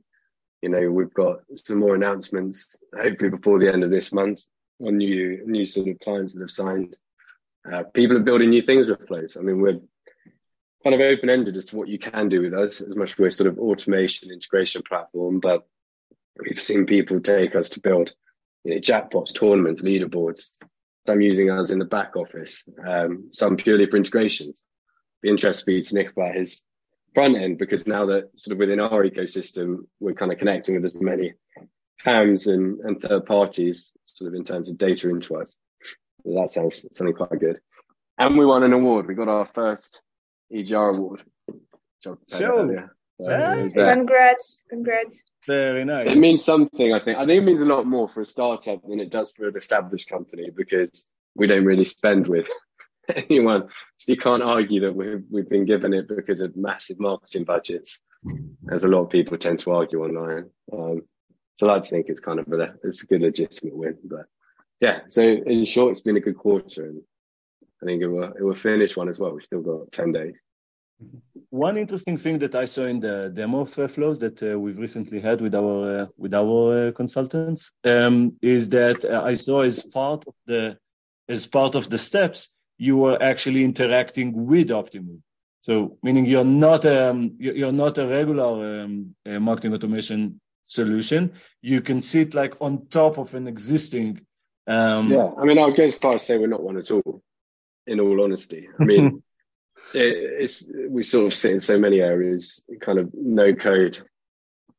you 0.62 0.70
know, 0.70 0.90
we've 0.90 1.14
got 1.14 1.40
some 1.56 1.80
more 1.80 1.96
announcements, 1.96 2.76
hopefully 3.00 3.30
before 3.30 3.60
the 3.60 3.72
end 3.72 3.84
of 3.84 3.92
this 3.92 4.12
month 4.12 4.42
on 4.82 4.98
new, 4.98 5.44
new 5.46 5.66
sort 5.66 5.88
of 5.88 6.00
clients 6.00 6.34
that 6.34 6.42
have 6.42 6.52
signed. 6.52 6.98
Uh, 7.72 7.84
people 7.84 8.18
are 8.18 8.22
building 8.22 8.50
new 8.50 8.62
things 8.62 8.88
with 8.88 9.08
Flows. 9.08 9.38
I 9.38 9.42
mean, 9.42 9.60
we're 9.62 9.80
kind 10.84 10.94
of 10.94 11.02
open 11.02 11.30
ended 11.30 11.58
as 11.58 11.66
to 11.66 11.76
what 11.76 11.88
you 11.88 12.00
can 12.00 12.30
do 12.30 12.42
with 12.42 12.54
us, 12.54 12.82
as 12.82 12.96
much 12.96 13.12
as 13.12 13.18
we're 13.18 13.30
sort 13.30 13.48
of 13.48 13.60
automation 13.60 14.32
integration 14.32 14.84
platform, 14.88 15.40
but 15.40 15.68
We've 16.40 16.60
seen 16.60 16.86
people 16.86 17.20
take 17.20 17.56
us 17.56 17.70
to 17.70 17.80
build 17.80 18.14
you 18.64 18.76
know, 18.76 18.80
jackpots, 18.80 19.34
tournaments, 19.34 19.82
leaderboards. 19.82 20.50
Some 21.06 21.22
using 21.22 21.50
us 21.50 21.70
in 21.70 21.80
the 21.80 21.86
back 21.86 22.16
office, 22.16 22.64
um, 22.86 23.30
some 23.32 23.56
purely 23.56 23.86
for 23.86 23.96
integrations. 23.96 24.62
Be 25.22 25.30
interested 25.30 25.64
for 25.64 25.72
you 25.72 25.82
to 25.82 25.96
Nick 25.96 26.12
about 26.12 26.36
his 26.36 26.62
front 27.14 27.38
end 27.38 27.58
because 27.58 27.88
now 27.88 28.08
that 28.08 28.38
sort 28.38 28.54
of 28.54 28.60
within 28.60 28.82
our 28.82 29.04
ecosystem, 29.04 29.86
we're 30.00 30.14
kind 30.14 30.34
of 30.34 30.38
connecting 30.38 30.76
with 30.76 30.84
as 30.84 30.96
many 30.96 31.34
PAMs 32.04 32.48
and, 32.48 32.82
and 32.82 33.02
third 33.02 33.26
parties 33.26 33.94
sort 34.06 34.28
of 34.28 34.36
in 34.36 34.44
terms 34.44 34.70
of 34.70 34.78
data 34.78 35.10
into 35.10 35.38
us. 35.38 35.56
So 36.24 36.34
that 36.34 36.52
sounds 36.52 36.86
something 36.94 37.16
quite 37.16 37.40
good. 37.40 37.60
And 38.18 38.38
we 38.38 38.46
won 38.46 38.64
an 38.64 38.74
award. 38.74 39.08
We 39.08 39.14
got 39.14 39.28
our 39.28 39.46
first 39.54 40.02
EGR 40.52 40.96
award. 40.98 41.24
Sure. 42.04 42.18
So 42.28 42.38
congrats, 43.96 44.64
congrats. 44.70 45.24
Very 45.48 45.86
nice. 45.86 46.12
It 46.12 46.18
means 46.18 46.44
something, 46.44 46.94
I 46.94 47.00
think. 47.00 47.18
I 47.18 47.26
think 47.26 47.42
it 47.42 47.46
means 47.46 47.62
a 47.62 47.66
lot 47.66 47.88
more 47.88 48.08
for 48.08 48.22
a 48.22 48.26
startup 48.26 48.82
than 48.88 49.00
it 49.00 49.10
does 49.10 49.32
for 49.32 49.48
an 49.48 49.58
established 49.58 50.10
company 50.10 50.50
because 50.56 51.08
we 51.36 51.48
don't 51.48 51.66
really 51.66 51.86
spend 51.86 52.28
with 52.28 52.46
anyone. 53.16 53.70
So 53.98 54.12
you 54.12 54.18
can't 54.18 54.44
argue 54.44 54.82
that 54.82 54.96
we've, 54.96 55.24
we've 55.32 55.50
been 55.50 55.66
given 55.66 55.94
it 55.94 56.08
because 56.08 56.42
of 56.42 56.56
massive 56.56 57.00
marketing 57.00 57.46
budgets, 57.46 58.00
as 58.72 58.84
a 58.84 58.88
lot 58.88 59.04
of 59.04 59.10
people 59.10 59.38
tend 59.38 59.60
to 59.60 59.72
argue 59.72 60.04
online. 60.04 60.50
Um, 60.72 61.02
so 61.58 61.68
I 61.68 61.74
like 61.74 61.84
to 61.84 61.90
think 61.90 62.08
it's 62.10 62.20
kind 62.20 62.40
of 62.40 62.52
a, 62.52 62.76
it's 62.84 63.02
a 63.02 63.08
good 63.08 63.22
legitimate 63.22 63.76
win. 63.76 63.98
But 64.04 64.26
yeah, 64.80 65.02
so 65.10 65.22
in 65.22 65.66
short, 65.66 65.92
it's 65.92 66.02
been 66.02 66.18
a 66.18 66.22
good 66.22 66.38
quarter 66.38 66.86
and 66.86 67.02
I 67.82 67.86
think 67.86 68.02
it 68.02 68.08
will, 68.08 68.24
it 68.24 68.42
will 68.42 68.56
finish 68.56 68.96
one 68.98 69.10
as 69.10 69.20
well. 69.20 69.32
We've 69.32 69.44
still 69.44 69.62
got 69.62 69.92
10 69.92 70.12
days. 70.12 70.36
One 71.50 71.78
interesting 71.78 72.18
thing 72.18 72.40
that 72.40 72.56
I 72.56 72.66
saw 72.66 72.86
in 72.86 73.00
the 73.00 73.32
demo 73.34 73.66
flows 73.66 74.18
that 74.20 74.42
uh, 74.42 74.60
we've 74.60 74.80
recently 74.80 75.20
had 75.20 75.42
with 75.42 75.54
our 75.54 76.02
uh, 76.02 76.06
with 76.18 76.34
our 76.34 76.88
uh, 76.88 76.92
consultants 76.92 77.72
um, 77.84 78.36
is 78.42 78.70
that 78.70 79.06
uh, 79.06 79.22
I 79.24 79.36
saw 79.36 79.62
as 79.62 79.84
part 79.84 80.26
of 80.28 80.34
the 80.48 80.78
as 81.30 81.46
part 81.46 81.76
of 81.76 81.90
the 81.92 82.00
steps 82.00 82.50
you 82.80 82.98
were 82.98 83.22
actually 83.22 83.64
interacting 83.64 84.48
with 84.48 84.70
Optimove. 84.70 85.22
So 85.62 85.98
meaning 86.02 86.26
you're 86.26 86.44
not 86.44 86.86
um, 86.86 87.36
you're 87.40 87.72
not 87.72 87.98
a 87.98 88.08
regular 88.08 88.82
um, 88.84 89.16
uh, 89.26 89.40
marketing 89.40 89.74
automation 89.74 90.40
solution. 90.64 91.34
You 91.62 91.82
can 91.82 92.02
sit 92.02 92.34
like 92.34 92.56
on 92.60 92.88
top 92.88 93.18
of 93.18 93.36
an 93.36 93.48
existing. 93.48 94.22
Um, 94.68 95.10
yeah, 95.10 95.30
I 95.38 95.46
mean, 95.46 95.60
I'll 95.60 95.72
go 95.72 95.84
as 95.84 95.96
far 95.96 96.16
as 96.16 96.24
say 96.24 96.38
we're 96.38 96.48
not 96.48 96.64
one 96.64 96.78
at 96.78 96.92
all. 96.92 97.24
In 97.86 98.02
all 98.02 98.22
honesty, 98.22 98.68
I 98.78 98.84
mean, 98.84 99.24
it, 99.94 100.42
it's 100.42 100.70
we 100.90 101.04
sort 101.04 101.28
of 101.28 101.34
sit 101.34 101.54
in 101.54 101.62
so 101.62 101.80
many 101.80 102.02
areas, 102.02 102.66
kind 102.82 103.00
of 103.00 103.12
no 103.14 103.54
code. 103.54 104.00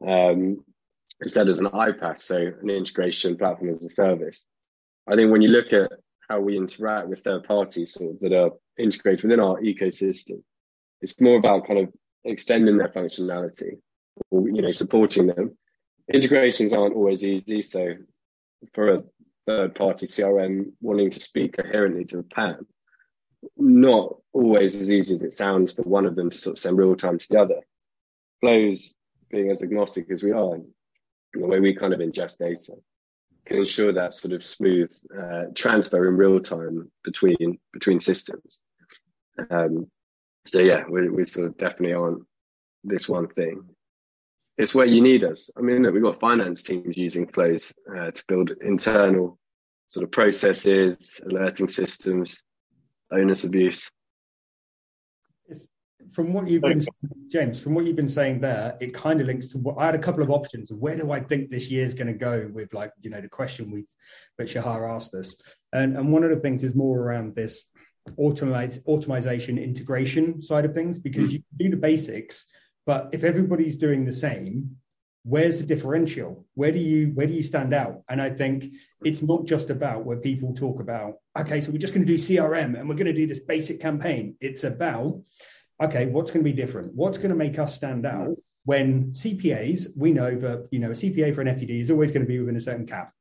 Um, 0.06 0.64
instead 1.20 1.48
as 1.48 1.58
an 1.58 1.66
iPaaS, 1.66 2.20
so 2.20 2.36
an 2.36 2.70
integration 2.70 3.36
platform 3.36 3.70
as 3.70 3.82
a 3.82 3.88
service. 3.88 4.44
I 5.10 5.14
think 5.14 5.32
when 5.32 5.42
you 5.42 5.48
look 5.48 5.72
at 5.72 5.90
how 6.28 6.40
we 6.40 6.56
interact 6.56 7.08
with 7.08 7.20
third 7.20 7.44
parties 7.44 7.94
sort 7.94 8.14
of 8.14 8.20
that 8.20 8.32
are 8.32 8.50
integrated 8.78 9.24
within 9.24 9.40
our 9.40 9.60
ecosystem, 9.60 10.42
it's 11.00 11.20
more 11.20 11.38
about 11.38 11.66
kind 11.66 11.80
of 11.80 11.92
extending 12.24 12.76
their 12.76 12.88
functionality 12.88 13.78
or, 14.30 14.48
you 14.48 14.62
know, 14.62 14.72
supporting 14.72 15.26
them. 15.26 15.56
Integrations 16.12 16.72
aren't 16.72 16.94
always 16.94 17.24
easy. 17.24 17.62
So 17.62 17.94
for 18.74 18.88
a 18.88 19.02
third 19.48 19.74
party 19.74 20.06
CRM 20.06 20.72
wanting 20.82 21.08
to 21.08 21.20
speak 21.20 21.56
coherently 21.56 22.04
to 22.04 22.18
the 22.18 22.22
PAM, 22.22 22.66
not 23.56 24.16
always 24.34 24.80
as 24.80 24.92
easy 24.92 25.14
as 25.14 25.22
it 25.22 25.32
sounds 25.32 25.72
for 25.72 25.82
one 25.82 26.04
of 26.04 26.14
them 26.14 26.28
to 26.28 26.36
sort 26.36 26.58
of 26.58 26.60
send 26.60 26.76
real 26.76 26.94
time 26.94 27.16
to 27.16 27.26
the 27.30 27.40
other. 27.40 27.60
Flows 28.42 28.94
being 29.30 29.50
as 29.50 29.62
agnostic 29.62 30.10
as 30.10 30.22
we 30.22 30.32
are, 30.32 30.58
the 31.32 31.46
way 31.46 31.60
we 31.60 31.74
kind 31.74 31.94
of 31.94 32.00
ingest 32.00 32.36
data 32.38 32.74
can 33.46 33.56
ensure 33.56 33.92
that 33.94 34.12
sort 34.12 34.34
of 34.34 34.44
smooth 34.44 34.92
uh, 35.18 35.44
transfer 35.54 36.06
in 36.06 36.16
real 36.18 36.40
time 36.40 36.90
between 37.02 37.58
between 37.72 38.00
systems. 38.00 38.58
Um, 39.50 39.90
so 40.46 40.60
yeah, 40.60 40.84
we, 40.90 41.08
we 41.08 41.24
sort 41.24 41.46
of 41.46 41.56
definitely 41.56 41.94
aren't 41.94 42.22
this 42.84 43.08
one 43.08 43.28
thing. 43.28 43.64
It's 44.58 44.74
where 44.74 44.86
you 44.86 45.00
need 45.00 45.24
us. 45.24 45.50
I 45.56 45.60
mean, 45.60 45.82
look, 45.82 45.94
we've 45.94 46.02
got 46.02 46.20
finance 46.20 46.62
teams 46.62 46.96
using 46.96 47.28
flows 47.28 47.72
uh, 47.96 48.10
to 48.10 48.24
build 48.28 48.50
internal 48.60 49.38
sort 49.86 50.04
of 50.04 50.10
processes, 50.10 51.20
alerting 51.24 51.68
systems, 51.68 52.42
bonus 53.10 53.44
abuse 53.44 53.88
from 56.12 56.32
what 56.32 56.48
you've 56.48 56.62
been 56.62 56.80
James, 57.28 57.60
from 57.60 57.74
what 57.74 57.84
you've 57.84 57.96
been 57.96 58.08
saying 58.08 58.40
there, 58.40 58.76
it 58.80 58.94
kind 58.94 59.20
of 59.20 59.26
links 59.26 59.48
to 59.48 59.58
what 59.58 59.76
I 59.78 59.86
had 59.86 59.94
a 59.94 59.98
couple 59.98 60.22
of 60.22 60.30
options 60.30 60.72
where 60.72 60.96
do 60.96 61.12
I 61.12 61.20
think 61.20 61.50
this 61.50 61.70
year 61.70 61.84
is 61.84 61.94
going 61.94 62.06
to 62.06 62.12
go 62.12 62.48
with 62.52 62.72
like, 62.72 62.92
you 63.00 63.10
know, 63.10 63.20
the 63.20 63.28
question 63.28 63.70
we 63.70 63.84
that 64.38 64.48
Shahar 64.48 64.88
asked 64.88 65.14
us. 65.14 65.34
And 65.72 65.96
and 65.96 66.12
one 66.12 66.24
of 66.24 66.30
the 66.30 66.40
things 66.40 66.64
is 66.64 66.74
more 66.74 66.98
around 66.98 67.34
this 67.34 67.64
automate 68.18 68.82
automation 68.86 69.58
integration 69.58 70.42
side 70.42 70.64
of 70.64 70.74
things, 70.74 70.98
because 70.98 71.30
mm. 71.30 71.32
you 71.34 71.42
do 71.56 71.70
the 71.70 71.76
basics, 71.76 72.46
but 72.88 73.10
if 73.12 73.22
everybody's 73.22 73.76
doing 73.76 74.04
the 74.04 74.12
same, 74.12 74.76
where's 75.24 75.58
the 75.60 75.66
differential 75.66 76.46
where 76.54 76.72
do 76.72 76.78
you 76.78 77.08
where 77.08 77.26
do 77.26 77.32
you 77.32 77.42
stand 77.42 77.74
out 77.74 78.02
and 78.08 78.22
i 78.22 78.30
think 78.30 78.72
it's 79.04 79.20
not 79.20 79.44
just 79.44 79.68
about 79.68 80.06
where 80.06 80.16
people 80.16 80.54
talk 80.54 80.78
about 80.80 81.14
okay 81.36 81.60
so 81.60 81.72
we're 81.72 81.76
just 81.86 81.92
going 81.92 82.06
to 82.06 82.16
do 82.16 82.22
crm 82.26 82.78
and 82.78 82.88
we're 82.88 82.94
going 82.94 83.12
to 83.14 83.20
do 83.22 83.26
this 83.26 83.40
basic 83.40 83.80
campaign 83.80 84.36
it's 84.40 84.62
about 84.62 85.20
okay, 85.82 86.06
what's 86.06 86.30
going 86.30 86.44
to 86.44 86.50
be 86.50 86.56
different? 86.56 86.94
What's 86.94 87.18
going 87.18 87.30
to 87.30 87.36
make 87.36 87.58
us 87.58 87.74
stand 87.74 88.06
out? 88.06 88.36
When 88.64 89.10
CPAs, 89.10 89.88
we 89.96 90.12
know 90.12 90.34
that 90.36 90.68
you 90.70 90.78
know 90.78 90.90
a 90.90 90.94
CPA 90.94 91.34
for 91.34 91.40
an 91.40 91.48
FTD 91.48 91.80
is 91.80 91.90
always 91.90 92.12
going 92.12 92.24
to 92.24 92.28
be 92.28 92.38
within 92.38 92.56
a 92.56 92.60
certain 92.60 92.86
cap. 92.86 93.12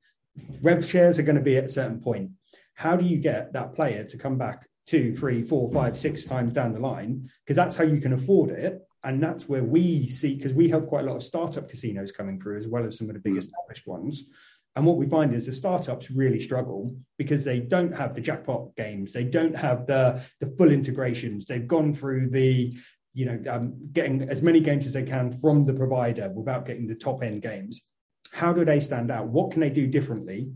Rev 0.61 0.85
shares 0.85 1.17
are 1.19 1.23
going 1.23 1.37
to 1.37 1.41
be 1.41 1.57
at 1.57 1.65
a 1.65 1.69
certain 1.69 2.01
point. 2.01 2.31
How 2.73 2.95
do 2.95 3.05
you 3.05 3.17
get 3.17 3.53
that 3.53 3.73
player 3.73 4.03
to 4.03 4.17
come 4.17 4.37
back 4.37 4.67
two, 4.85 5.15
three, 5.15 5.41
four, 5.43 5.71
five, 5.71 5.97
six 5.97 6.25
times 6.25 6.53
down 6.53 6.73
the 6.73 6.79
line? 6.79 7.29
Because 7.43 7.55
that's 7.55 7.75
how 7.75 7.85
you 7.85 8.01
can 8.01 8.13
afford 8.13 8.49
it. 8.49 8.81
And 9.03 9.21
that's 9.21 9.47
where 9.47 9.63
we 9.63 10.09
see, 10.09 10.35
because 10.35 10.53
we 10.53 10.69
help 10.69 10.87
quite 10.87 11.05
a 11.05 11.07
lot 11.07 11.17
of 11.17 11.23
startup 11.23 11.69
casinos 11.69 12.11
coming 12.11 12.39
through, 12.39 12.57
as 12.57 12.67
well 12.67 12.85
as 12.85 12.97
some 12.97 13.09
of 13.09 13.13
the 13.13 13.21
big 13.21 13.37
established 13.37 13.87
ones. 13.87 14.25
And 14.77 14.85
what 14.85 14.97
we 14.97 15.07
find 15.07 15.33
is 15.33 15.47
the 15.47 15.53
startups 15.53 16.11
really 16.11 16.39
struggle 16.39 16.95
because 17.17 17.43
they 17.43 17.59
don't 17.59 17.95
have 17.95 18.13
the 18.13 18.21
jackpot 18.21 18.75
games, 18.75 19.11
they 19.11 19.23
don't 19.23 19.55
have 19.55 19.87
the 19.87 20.21
the 20.39 20.53
full 20.55 20.71
integrations. 20.71 21.45
They've 21.45 21.67
gone 21.67 21.95
through 21.95 22.29
the 22.29 22.77
you 23.15 23.25
know 23.25 23.41
um, 23.49 23.73
getting 23.91 24.21
as 24.29 24.43
many 24.43 24.59
games 24.59 24.85
as 24.85 24.93
they 24.93 25.01
can 25.01 25.31
from 25.31 25.65
the 25.65 25.73
provider 25.73 26.29
without 26.29 26.65
getting 26.67 26.85
the 26.85 26.93
top 26.93 27.23
end 27.23 27.41
games. 27.41 27.81
How 28.31 28.53
do 28.53 28.63
they 28.63 28.79
stand 28.79 29.09
out? 29.09 29.27
What 29.29 29.49
can 29.49 29.61
they 29.61 29.71
do 29.71 29.87
differently? 29.87 30.51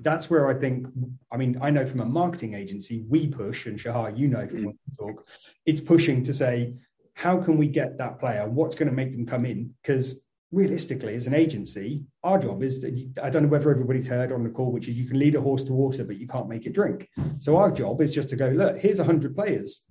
That's 0.00 0.28
where 0.28 0.48
I 0.48 0.54
think. 0.54 0.88
I 1.30 1.36
mean, 1.36 1.56
I 1.62 1.70
know 1.70 1.86
from 1.86 2.00
a 2.00 2.04
marketing 2.04 2.54
agency, 2.54 3.04
we 3.08 3.28
push, 3.28 3.66
and 3.66 3.78
Shahar, 3.78 4.10
you 4.10 4.26
know 4.26 4.48
from 4.48 4.64
mm. 4.64 4.76
talk, 4.98 5.24
it's 5.64 5.80
pushing 5.80 6.24
to 6.24 6.34
say, 6.34 6.74
how 7.14 7.40
can 7.40 7.56
we 7.56 7.68
get 7.68 7.98
that 7.98 8.18
player? 8.18 8.48
What's 8.48 8.76
going 8.76 8.88
to 8.88 8.94
make 8.94 9.12
them 9.12 9.26
come 9.26 9.46
in? 9.46 9.74
Because 9.82 10.20
realistically, 10.52 11.14
as 11.14 11.26
an 11.26 11.34
agency, 11.34 12.04
our 12.22 12.38
job 12.38 12.62
is 12.62 12.84
I 13.22 13.30
don't 13.30 13.42
know 13.42 13.48
whether 13.48 13.70
everybody's 13.70 14.06
heard 14.06 14.32
on 14.32 14.44
the 14.44 14.50
call, 14.50 14.72
which 14.72 14.88
is 14.88 14.98
you 14.98 15.08
can 15.08 15.18
lead 15.18 15.34
a 15.34 15.40
horse 15.40 15.64
to 15.64 15.72
water, 15.72 16.04
but 16.04 16.16
you 16.16 16.26
can't 16.26 16.48
make 16.48 16.66
it 16.66 16.72
drink. 16.72 17.08
So 17.38 17.56
our 17.56 17.70
job 17.70 18.00
is 18.00 18.14
just 18.14 18.30
to 18.30 18.36
go, 18.36 18.48
look, 18.48 18.78
here's 18.78 18.98
100 18.98 19.34
players, 19.34 19.82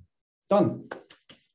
done. 0.50 0.90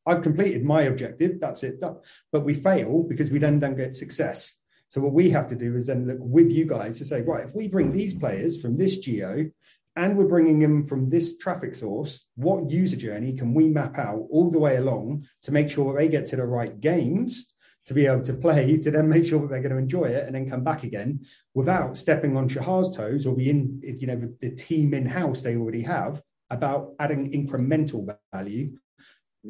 I've 0.07 0.22
completed 0.22 0.64
my 0.64 0.83
objective. 0.83 1.38
That's 1.38 1.62
it. 1.62 1.81
Done. 1.81 1.98
But 2.33 2.44
we 2.44 2.54
fail 2.54 3.02
because 3.02 3.31
we 3.31 3.38
then 3.38 3.59
don't 3.59 3.76
get 3.76 3.94
success. 3.94 4.54
So 4.88 5.02
what 5.02 5.12
we 5.12 5.28
have 5.31 5.48
to 5.48 5.54
do 5.54 5.76
is 5.76 5.87
then 5.87 6.07
look 6.07 6.16
with 6.18 6.50
you 6.50 6.64
guys 6.64 6.96
to 6.98 7.04
say, 7.04 7.20
right, 7.20 7.46
if 7.46 7.54
we 7.54 7.68
bring 7.68 7.92
these 7.92 8.14
players 8.14 8.59
from 8.59 8.78
this 8.78 8.98
geo 8.98 9.50
and 9.98 10.16
we're 10.16 10.28
bringing 10.28 10.61
them 10.61 10.84
from 10.84 11.11
this 11.11 11.37
traffic 11.37 11.74
source, 11.74 12.24
what 12.37 12.70
user 12.70 12.96
journey 12.96 13.32
can 13.32 13.52
we 13.52 13.68
map 13.68 13.98
out 13.98 14.28
all 14.30 14.48
the 14.48 14.58
way 14.58 14.76
along 14.76 15.26
to 15.42 15.50
make 15.50 15.68
sure 15.68 15.92
they 15.92 16.06
get 16.06 16.24
to 16.26 16.37
the 16.37 16.46
right 16.46 16.80
games 16.80 17.52
to 17.84 17.94
be 17.94 18.06
able 18.06 18.22
to 18.22 18.32
play 18.34 18.76
to 18.76 18.90
then 18.92 19.08
make 19.08 19.24
sure 19.24 19.40
that 19.40 19.48
they're 19.48 19.62
going 19.62 19.72
to 19.72 19.78
enjoy 19.78 20.04
it 20.04 20.24
and 20.24 20.37
then 20.37 20.48
come 20.48 20.62
back 20.62 20.84
again 20.84 21.18
without 21.54 21.98
stepping 21.98 22.37
on 22.37 22.48
Shahar's 22.48 22.94
toes 22.94 23.26
or 23.26 23.34
be 23.34 23.50
in, 23.50 23.80
you 23.82 24.06
know, 24.06 24.32
the, 24.40 24.50
team 24.50 24.94
in 24.94 25.04
house 25.04 25.42
they 25.42 25.56
already 25.56 25.82
have 25.82 26.22
about 26.50 26.92
adding 27.00 27.32
incremental 27.32 28.08
value. 28.32 28.78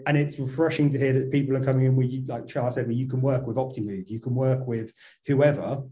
And 0.07 0.17
it's 0.17 0.39
refreshing 0.39 0.93
to 0.93 0.99
hear 0.99 1.13
that 1.13 1.31
people 1.31 1.57
are 1.57 1.65
coming 1.65 1.85
in 1.85 1.95
where 1.95 2.07
you, 2.07 2.25
like 2.27 2.49
Shahar 2.49 2.71
said, 2.71 2.87
where 2.87 2.97
you 2.97 3.07
can 3.07 3.21
work 3.21 3.47
with 3.47 3.57
Optimove, 3.57 4.09
you 4.09 4.21
can 4.21 4.35
work 4.35 4.67
with 4.67 4.95
whoever. 5.27 5.83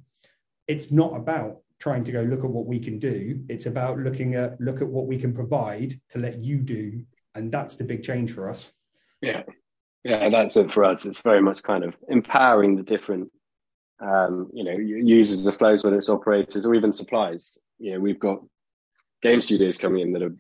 It's 0.67 0.91
not 0.91 1.15
about 1.15 1.59
trying 1.79 2.05
to 2.05 2.13
go 2.13 2.23
look 2.23 2.45
at 2.45 2.51
what 2.51 2.67
we 2.67 2.79
can 2.79 2.99
do. 2.99 3.45
It's 3.49 3.67
about 3.67 3.99
looking 3.99 4.35
at 4.35 4.61
look 4.61 4.81
at 4.81 4.89
what 4.89 5.07
we 5.07 5.19
can 5.19 5.33
provide 5.33 6.01
to 6.11 6.19
let 6.19 6.43
you 6.43 6.59
do. 6.59 7.05
And 7.35 7.53
that's 7.53 7.77
the 7.77 7.85
big 7.85 8.03
change 8.03 8.33
for 8.33 8.49
us. 8.49 8.73
Yeah. 9.21 9.43
Yeah, 10.05 10.29
that's 10.29 10.57
it 10.57 10.73
for 10.73 10.85
us. 10.85 11.05
It's 11.05 11.21
very 11.21 11.43
much 11.43 11.63
kind 11.63 11.85
of 11.85 11.95
empowering 12.09 12.77
the 12.77 12.85
different, 12.85 13.31
um, 14.01 14.51
you 14.55 14.63
know, 14.63 14.77
users 14.77 15.47
of 15.47 15.57
flows, 15.57 15.83
whether 15.83 15.97
it's 15.97 16.09
operators 16.09 16.65
or 16.65 16.75
even 16.75 16.93
suppliers. 16.93 17.59
You 17.79 17.93
know, 17.93 18.01
we've 18.01 18.21
got 18.21 18.39
game 19.21 19.41
studios 19.41 19.79
coming 19.79 20.03
in 20.03 20.13
that 20.13 20.23
are, 20.23 20.37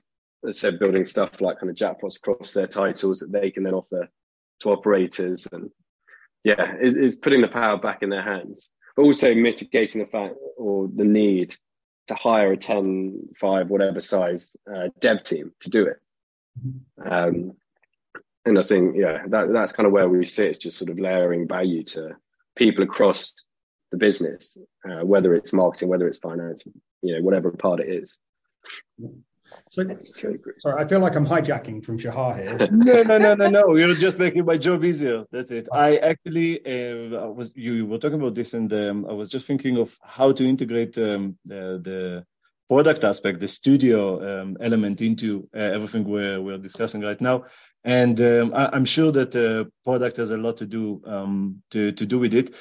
as 0.48 0.60
said, 0.60 0.78
building 0.78 1.04
stuff 1.04 1.40
like 1.40 1.58
kind 1.58 1.70
of 1.70 1.76
jackpots 1.76 2.16
across 2.16 2.52
their 2.52 2.68
titles 2.68 3.18
that 3.18 3.32
they 3.32 3.50
can 3.50 3.64
then 3.64 3.74
offer 3.74 4.08
to 4.60 4.70
operators. 4.70 5.48
And 5.50 5.70
yeah, 6.44 6.74
it, 6.80 6.96
it's 6.96 7.16
putting 7.16 7.40
the 7.40 7.48
power 7.48 7.76
back 7.76 8.02
in 8.02 8.08
their 8.08 8.22
hands, 8.22 8.70
also 8.96 9.34
mitigating 9.34 10.00
the 10.00 10.06
fact 10.06 10.34
or 10.56 10.88
the 10.88 11.04
need 11.04 11.56
to 12.08 12.14
hire 12.14 12.52
a 12.52 12.56
10, 12.56 13.30
5, 13.38 13.68
whatever 13.68 14.00
size 14.00 14.56
uh, 14.72 14.88
dev 15.00 15.22
team 15.22 15.52
to 15.60 15.70
do 15.70 15.86
it. 15.86 16.00
Um, 17.04 17.56
and 18.44 18.58
I 18.58 18.62
think 18.62 18.96
yeah, 18.96 19.24
that 19.26 19.52
that's 19.52 19.72
kind 19.72 19.86
of 19.86 19.92
where 19.92 20.08
we 20.08 20.24
sit. 20.24 20.46
It's 20.46 20.58
just 20.58 20.78
sort 20.78 20.90
of 20.90 20.98
layering 20.98 21.48
value 21.48 21.82
to 21.84 22.16
people 22.54 22.84
across 22.84 23.34
the 23.90 23.98
business, 23.98 24.56
uh, 24.88 25.04
whether 25.04 25.34
it's 25.34 25.52
marketing, 25.52 25.88
whether 25.88 26.06
it's 26.06 26.18
finance, 26.18 26.62
you 27.02 27.14
know, 27.14 27.22
whatever 27.22 27.50
part 27.50 27.80
it 27.80 27.88
is. 27.88 28.18
So, 29.70 29.82
sorry, 30.12 30.82
I 30.84 30.86
feel 30.86 31.00
like 31.00 31.16
I'm 31.16 31.26
hijacking 31.26 31.84
from 31.84 31.98
Shahar 31.98 32.36
here. 32.36 32.56
no, 32.70 33.02
no, 33.02 33.18
no, 33.18 33.34
no, 33.34 33.48
no. 33.48 33.74
You're 33.74 33.94
just 33.94 34.18
making 34.18 34.44
my 34.44 34.56
job 34.56 34.84
easier. 34.84 35.24
That's 35.32 35.50
it. 35.50 35.68
I 35.72 35.96
actually 35.96 36.60
uh, 36.64 37.26
was 37.28 37.50
you 37.54 37.86
were 37.86 37.98
talking 37.98 38.20
about 38.20 38.34
this, 38.34 38.54
and 38.54 38.72
um, 38.72 39.06
I 39.08 39.12
was 39.12 39.28
just 39.28 39.46
thinking 39.46 39.76
of 39.76 39.96
how 40.02 40.32
to 40.32 40.48
integrate 40.48 40.96
um, 40.98 41.36
the, 41.44 41.80
the 41.82 42.24
product 42.68 43.04
aspect, 43.04 43.40
the 43.40 43.48
studio 43.48 44.42
um, 44.42 44.56
element 44.60 45.00
into 45.00 45.48
uh, 45.54 45.58
everything 45.58 46.04
we're 46.04 46.40
we're 46.40 46.58
discussing 46.58 47.00
right 47.00 47.20
now. 47.20 47.44
And 47.84 48.20
um, 48.20 48.52
I, 48.54 48.74
am 48.74 48.84
sure 48.84 49.12
that 49.12 49.30
the 49.32 49.70
product 49.84 50.16
has 50.16 50.30
a 50.30 50.36
lot 50.36 50.56
to 50.58 50.66
do 50.66 51.02
um, 51.06 51.62
to 51.70 51.92
to 51.92 52.06
do 52.06 52.18
with 52.18 52.34
it, 52.34 52.54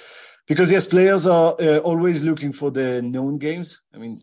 because 0.48 0.72
yes, 0.72 0.86
players 0.86 1.28
are 1.28 1.56
uh, 1.60 1.78
always 1.80 2.24
looking 2.24 2.52
for 2.52 2.72
the 2.72 3.02
known 3.02 3.38
games. 3.38 3.82
I 3.94 3.98
mean, 3.98 4.20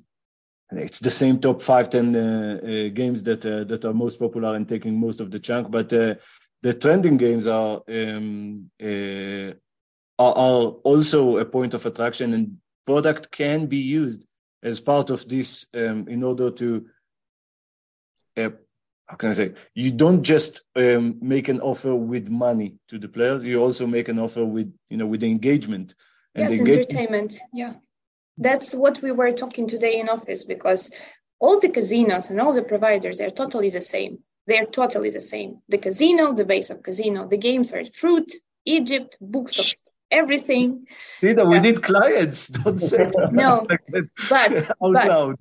it's 0.79 0.99
the 0.99 1.11
same 1.11 1.41
top 1.41 1.63
five, 1.63 1.91
ten 1.91 2.15
uh, 2.15 2.59
uh, 2.63 2.89
games 2.95 3.23
that 3.25 3.45
uh, 3.45 3.65
that 3.65 3.85
are 3.85 3.95
most 3.95 4.19
popular 4.19 4.55
and 4.55 4.69
taking 4.69 4.99
most 4.99 5.21
of 5.21 5.31
the 5.31 5.39
chunk. 5.39 5.71
But 5.71 5.93
uh, 5.93 6.15
the 6.63 6.75
trending 6.75 7.17
games 7.17 7.47
are, 7.47 7.83
um, 7.89 8.71
uh, 8.83 9.55
are 10.19 10.35
are 10.37 10.63
also 10.85 11.39
a 11.39 11.45
point 11.45 11.75
of 11.75 11.87
attraction, 11.87 12.35
and 12.35 12.59
product 12.87 13.31
can 13.31 13.67
be 13.67 13.79
used 13.79 14.25
as 14.63 14.81
part 14.81 15.11
of 15.11 15.29
this 15.29 15.67
um, 15.75 16.07
in 16.09 16.23
order 16.23 16.51
to 16.51 16.87
how 19.13 19.17
can 19.17 19.29
I 19.29 19.35
say? 19.35 19.53
You 19.75 19.93
don't 19.93 20.23
just 20.23 20.63
um, 20.75 21.19
make 21.21 21.49
an 21.49 21.61
offer 21.61 21.95
with 21.95 22.29
money 22.29 22.77
to 22.89 22.99
the 22.99 23.09
players. 23.09 23.45
You 23.45 23.61
also 23.61 23.87
make 23.87 24.09
an 24.09 24.19
offer 24.19 24.43
with, 24.43 24.73
you 24.89 24.97
know, 24.97 25.07
with 25.07 25.21
the 25.21 25.27
engagement. 25.27 25.95
And 26.35 26.45
yes, 26.45 26.53
the 26.53 26.59
engagement... 26.61 26.91
entertainment. 26.91 27.39
Yeah, 27.53 27.75
that's 28.39 28.75
what 28.75 29.03
we 29.03 29.13
were 29.13 29.33
talking 29.33 29.69
today 29.69 30.01
in 30.01 30.09
office 30.09 30.45
because 30.45 30.91
all 31.39 31.61
the 31.61 31.69
casinos 31.69 32.31
and 32.31 32.41
all 32.41 32.53
the 32.53 32.63
providers 32.63 33.21
are 33.21 33.31
totally 33.31 33.71
the 33.71 33.81
same. 33.81 34.21
They 34.47 34.59
are 34.59 34.67
totally 34.67 35.11
the 35.11 35.21
same. 35.21 35.59
The 35.69 35.79
casino, 35.79 36.35
the 36.35 36.45
base 36.45 36.71
of 36.71 36.83
casino, 36.83 37.29
the 37.29 37.37
games 37.37 37.73
are 37.73 37.85
fruit, 37.85 38.33
Egypt, 38.65 39.17
books 39.21 39.59
of 39.59 39.75
everything. 40.11 40.87
Lida, 41.21 41.45
we 41.45 41.61
need 41.61 41.83
clients. 41.83 42.47
Don't 42.49 42.81
say 42.81 42.99
that. 42.99 43.33
No, 43.33 43.65
but 43.69 44.05
but, 44.29 45.37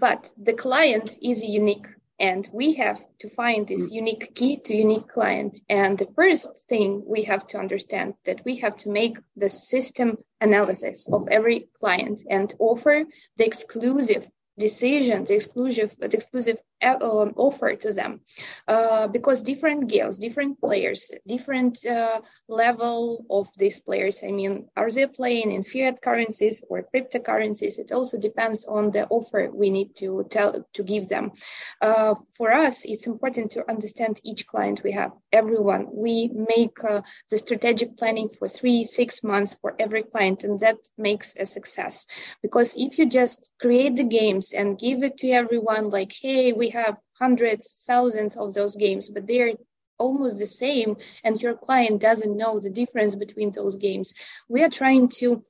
but 0.00 0.30
the 0.36 0.52
client 0.52 1.16
is 1.22 1.42
unique 1.42 1.86
and 2.20 2.46
we 2.52 2.74
have 2.74 3.02
to 3.20 3.28
find 3.30 3.66
this 3.66 3.90
mm. 3.90 3.94
unique 3.94 4.34
key 4.34 4.58
to 4.58 4.74
unique 4.74 5.08
client. 5.08 5.58
And 5.68 5.98
the 5.98 6.08
first 6.14 6.66
thing 6.68 7.02
we 7.06 7.22
have 7.22 7.46
to 7.48 7.58
understand 7.58 8.14
that 8.26 8.44
we 8.44 8.56
have 8.56 8.76
to 8.78 8.90
make 8.90 9.16
the 9.36 9.48
system 9.48 10.18
analysis 10.40 11.08
of 11.10 11.28
every 11.30 11.70
client 11.80 12.22
and 12.28 12.54
offer 12.58 13.04
the 13.38 13.46
exclusive 13.46 14.28
decision, 14.58 15.24
the 15.24 15.34
exclusive, 15.34 15.96
the 15.98 16.14
exclusive 16.14 16.58
um, 16.82 17.34
offer 17.36 17.76
to 17.76 17.92
them, 17.92 18.20
uh, 18.68 19.06
because 19.08 19.42
different 19.42 19.88
guilds, 19.88 20.18
different 20.18 20.60
players, 20.60 21.10
different 21.26 21.84
uh, 21.84 22.20
level 22.48 23.24
of 23.30 23.48
these 23.56 23.80
players. 23.80 24.22
I 24.26 24.30
mean, 24.30 24.68
are 24.76 24.90
they 24.90 25.06
playing 25.06 25.52
in 25.52 25.64
fiat 25.64 26.02
currencies 26.02 26.62
or 26.68 26.86
cryptocurrencies? 26.94 27.78
It 27.78 27.92
also 27.92 28.18
depends 28.18 28.64
on 28.64 28.90
the 28.90 29.06
offer 29.08 29.50
we 29.52 29.70
need 29.70 29.94
to 29.96 30.24
tell 30.30 30.66
to 30.74 30.82
give 30.82 31.08
them. 31.08 31.32
Uh, 31.80 32.14
for 32.36 32.52
us, 32.52 32.84
it's 32.84 33.06
important 33.06 33.52
to 33.52 33.68
understand 33.68 34.20
each 34.24 34.46
client 34.46 34.82
we 34.82 34.92
have, 34.92 35.12
everyone. 35.32 35.86
We 35.92 36.30
make 36.32 36.82
uh, 36.82 37.02
the 37.30 37.38
strategic 37.38 37.96
planning 37.96 38.30
for 38.38 38.48
three, 38.48 38.84
six 38.84 39.22
months 39.22 39.54
for 39.60 39.74
every 39.78 40.02
client, 40.02 40.44
and 40.44 40.58
that 40.60 40.76
makes 40.96 41.34
a 41.38 41.46
success. 41.46 42.06
Because 42.42 42.74
if 42.76 42.98
you 42.98 43.06
just 43.08 43.50
create 43.60 43.96
the 43.96 44.04
games 44.04 44.52
and 44.52 44.78
give 44.78 45.02
it 45.02 45.18
to 45.18 45.30
everyone, 45.30 45.90
like, 45.90 46.12
hey, 46.12 46.52
we 46.52 46.69
have 46.70 46.96
hundreds, 47.18 47.84
thousands 47.86 48.36
of 48.36 48.54
those 48.54 48.76
games, 48.76 49.08
but 49.08 49.26
they're 49.26 49.54
almost 49.98 50.38
the 50.38 50.46
same, 50.46 50.96
and 51.22 51.40
your 51.42 51.54
client 51.54 52.00
doesn't 52.00 52.36
know 52.36 52.58
the 52.58 52.70
difference 52.70 53.14
between 53.14 53.50
those 53.52 53.76
games. 53.76 54.14
We 54.48 54.62
are 54.62 54.70
trying 54.70 55.08
to 55.20 55.44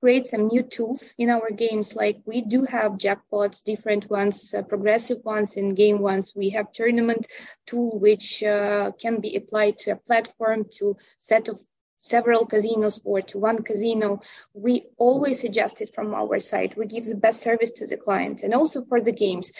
create 0.00 0.26
some 0.26 0.48
new 0.48 0.62
tools 0.62 1.14
in 1.16 1.30
our 1.30 1.50
games 1.50 1.94
like 1.94 2.20
we 2.26 2.42
do 2.42 2.64
have 2.64 2.98
jackpots 2.98 3.64
different 3.64 4.10
ones 4.10 4.52
uh, 4.52 4.60
progressive 4.60 5.24
ones 5.24 5.56
and 5.56 5.78
game 5.78 5.98
ones 5.98 6.34
we 6.36 6.50
have 6.50 6.70
tournament 6.72 7.26
tool 7.66 7.98
which 7.98 8.42
uh, 8.42 8.90
can 9.00 9.18
be 9.22 9.34
applied 9.34 9.78
to 9.78 9.92
a 9.92 9.96
platform 9.96 10.66
to 10.70 10.94
set 11.20 11.48
of 11.48 11.58
several 12.04 12.44
casinos 12.44 13.00
or 13.04 13.22
to 13.22 13.38
one 13.38 13.62
casino, 13.62 14.20
we 14.52 14.84
always 14.98 15.42
adjust 15.42 15.80
it 15.80 15.94
from 15.94 16.12
our 16.12 16.38
side. 16.38 16.74
We 16.76 16.84
give 16.84 17.06
the 17.06 17.14
best 17.14 17.40
service 17.40 17.70
to 17.78 17.86
the 17.86 17.96
client 17.96 18.42
and 18.42 18.52
also 18.52 18.84
for 18.84 19.00
the 19.00 19.12
games. 19.12 19.52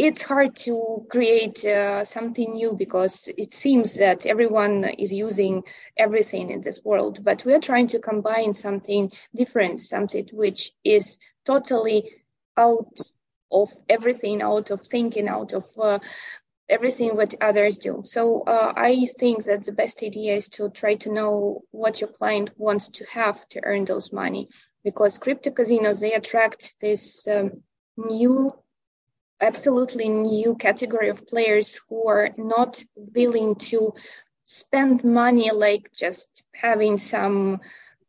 It's 0.00 0.22
hard 0.22 0.54
to 0.58 1.04
create 1.10 1.64
uh, 1.64 2.04
something 2.04 2.52
new 2.52 2.76
because 2.78 3.28
it 3.36 3.52
seems 3.52 3.96
that 3.96 4.26
everyone 4.26 4.84
is 4.84 5.12
using 5.12 5.64
everything 5.96 6.50
in 6.50 6.60
this 6.60 6.80
world, 6.84 7.24
but 7.24 7.44
we 7.44 7.52
are 7.52 7.60
trying 7.60 7.88
to 7.88 7.98
combine 7.98 8.54
something 8.54 9.10
different, 9.34 9.80
something 9.80 10.28
which 10.32 10.70
is 10.84 11.18
totally 11.44 12.12
out 12.56 12.96
of 13.50 13.72
everything, 13.88 14.40
out 14.40 14.70
of 14.70 14.86
thinking, 14.86 15.26
out 15.28 15.52
of 15.52 15.66
uh, 15.76 15.98
everything 16.68 17.16
what 17.16 17.34
others 17.40 17.78
do. 17.78 18.02
So 18.04 18.42
uh, 18.46 18.72
I 18.76 19.08
think 19.18 19.46
that 19.46 19.64
the 19.64 19.72
best 19.72 20.04
idea 20.04 20.36
is 20.36 20.48
to 20.50 20.70
try 20.70 20.94
to 20.94 21.12
know 21.12 21.62
what 21.72 22.00
your 22.00 22.10
client 22.10 22.50
wants 22.56 22.88
to 22.90 23.04
have 23.06 23.48
to 23.48 23.60
earn 23.64 23.84
those 23.84 24.12
money, 24.12 24.48
because 24.84 25.18
crypto 25.18 25.50
casinos 25.50 25.98
they 25.98 26.12
attract 26.12 26.76
this 26.80 27.26
um, 27.26 27.64
new, 27.96 28.52
absolutely 29.40 30.08
new 30.08 30.54
category 30.54 31.08
of 31.08 31.26
players 31.26 31.80
who 31.88 32.08
are 32.08 32.30
not 32.36 32.82
willing 32.96 33.54
to 33.56 33.94
spend 34.44 35.04
money 35.04 35.50
like 35.50 35.90
just 35.92 36.42
having 36.54 36.98
some 36.98 37.60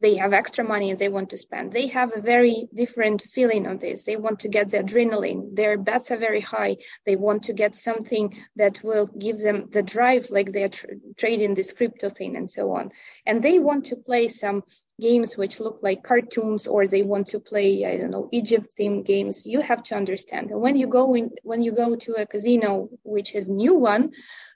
they 0.02 0.16
have 0.16 0.34
extra 0.34 0.64
money 0.64 0.90
and 0.90 1.00
they 1.00 1.10
want 1.10 1.30
to 1.32 1.38
spend. 1.38 1.74
They 1.74 1.88
have 1.88 2.16
a 2.16 2.22
very 2.22 2.70
different 2.74 3.22
feeling 3.22 3.68
on 3.68 3.80
this. 3.80 4.06
They 4.06 4.16
want 4.16 4.40
to 4.40 4.48
get 4.48 4.70
the 4.70 4.78
adrenaline. 4.78 5.56
Their 5.56 5.78
bets 5.78 6.12
are 6.12 6.18
very 6.18 6.42
high. 6.42 6.78
They 7.06 7.16
want 7.16 7.44
to 7.44 7.54
get 7.54 7.76
something 7.76 8.34
that 8.56 8.82
will 8.84 9.08
give 9.08 9.40
them 9.40 9.68
the 9.70 9.84
drive, 9.84 10.30
like 10.30 10.52
they're 10.52 10.70
tr- 10.70 10.88
trading 11.18 11.54
this 11.54 11.74
crypto 11.74 12.10
thing 12.10 12.38
and 12.38 12.50
so 12.50 12.72
on. 12.72 12.92
And 13.26 13.44
they 13.44 13.60
want 13.60 13.88
to 13.88 13.98
play 13.98 14.30
some 14.30 14.64
games 15.00 15.38
which 15.38 15.60
look 15.60 15.80
like 15.82 16.04
cartoons 16.04 16.68
or 16.68 16.88
they 16.88 17.02
want 17.02 17.28
to 17.28 17.40
play 17.40 17.86
i 17.86 17.98
don't 17.98 18.12
know 18.12 18.30
egypt 18.32 18.74
themed 18.78 19.06
games 19.06 19.46
you 19.46 19.62
have 19.62 19.84
to 19.84 19.96
understand. 19.96 20.52
And 20.52 20.62
when 20.62 20.76
you 20.76 20.88
go 20.88 21.16
in 21.16 21.32
when 21.44 21.62
you 21.62 21.72
go 21.72 21.96
to 21.96 22.14
a 22.14 22.26
casino 22.26 22.90
which 23.04 23.34
is 23.36 23.48
new 23.48 23.76
one 23.76 24.12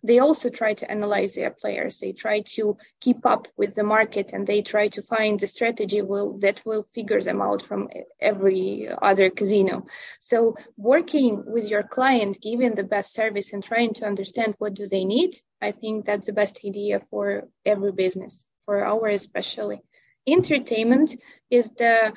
they 0.05 0.19
also 0.19 0.49
try 0.49 0.73
to 0.73 0.91
analyze 0.91 1.33
their 1.33 1.49
players. 1.49 1.99
They 1.99 2.11
try 2.11 2.41
to 2.55 2.75
keep 2.99 3.25
up 3.25 3.47
with 3.55 3.73
the 3.73 3.85
market 3.85 4.31
and 4.33 4.45
they 4.45 4.61
try 4.61 4.89
to 4.89 5.01
find 5.01 5.39
the 5.39 5.47
strategy 5.47 6.01
will 6.01 6.39
that 6.39 6.61
will 6.65 6.85
figure 6.93 7.21
them 7.21 7.41
out 7.41 7.61
from 7.61 7.87
every 8.19 8.89
other 9.01 9.29
casino. 9.29 9.85
So 10.19 10.57
working 10.75 11.43
with 11.45 11.69
your 11.69 11.83
client 11.83 12.41
giving 12.41 12.75
the 12.75 12.83
best 12.83 13.13
service 13.13 13.53
and 13.53 13.63
trying 13.63 13.93
to 13.93 14.05
understand 14.05 14.55
what 14.57 14.73
do 14.73 14.85
they 14.85 15.05
need 15.05 15.37
i 15.61 15.71
think 15.71 16.05
that's 16.05 16.25
the 16.25 16.33
best 16.33 16.59
idea 16.65 17.01
for 17.09 17.47
every 17.65 17.91
business 17.91 18.47
for 18.65 18.83
our 18.85 19.07
especially 19.07 19.79
entertainment 20.27 21.15
is 21.49 21.71
the 21.71 22.13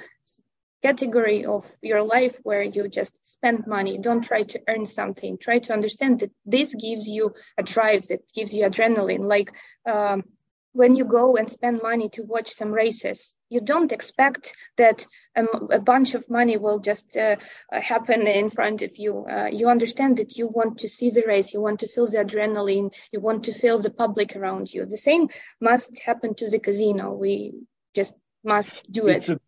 category 0.83 1.45
of 1.45 1.66
your 1.83 2.03
life 2.03 2.38
where 2.42 2.62
you 2.62 2.88
just 2.88 3.12
spend 3.25 3.66
money. 3.66 3.99
Don't 3.99 4.23
try 4.23 4.42
to 4.42 4.61
earn 4.69 4.87
something. 4.87 5.38
Try 5.38 5.59
to 5.61 5.73
understand 5.73 6.21
that 6.21 6.31
this 6.45 6.75
gives 6.75 7.09
you 7.09 7.35
a 7.59 7.62
drive 7.62 8.07
that 8.09 8.21
gives 8.33 8.55
you 8.55 8.64
adrenaline. 8.64 9.29
Like 9.29 9.51
um, 9.87 10.25
when 10.73 10.95
you 10.95 11.05
go 11.05 11.37
and 11.37 11.51
spend 11.51 11.83
money 11.83 12.09
to 12.11 12.23
watch 12.23 12.51
some 12.51 12.71
races 12.71 13.37
you 13.49 13.61
don't 13.61 13.92
expect 13.92 14.55
that 14.77 15.07
um, 15.37 15.69
a 15.71 15.79
bunch 15.79 16.14
of 16.14 16.29
money 16.29 16.57
will 16.57 16.81
just 16.81 17.16
uh, 17.16 17.37
happen 17.71 18.27
in 18.27 18.51
front 18.51 18.83
of 18.83 18.97
you. 18.97 19.25
Uh, 19.27 19.49
you 19.53 19.69
understand 19.69 20.16
that 20.16 20.37
you 20.37 20.49
want 20.49 20.79
to 20.79 20.88
see 20.88 21.11
the 21.11 21.23
race. 21.27 21.53
You 21.55 21.61
want 21.61 21.81
to 21.81 21.88
feel 21.88 22.07
the 22.07 22.19
adrenaline. 22.19 22.92
You 23.12 23.21
want 23.21 23.45
to 23.45 23.53
feel 23.53 23.81
the 23.81 23.90
public 23.90 24.35
around 24.35 24.73
you. 24.73 24.85
The 24.85 24.99
same 24.99 25.29
must 25.61 25.99
happen 26.01 26.35
to 26.37 26.51
the 26.51 26.59
casino. 26.59 27.12
We 27.12 27.55
just 27.96 28.14
must 28.44 28.74
do 28.90 29.09
it. 29.09 29.28
A, 29.28 29.40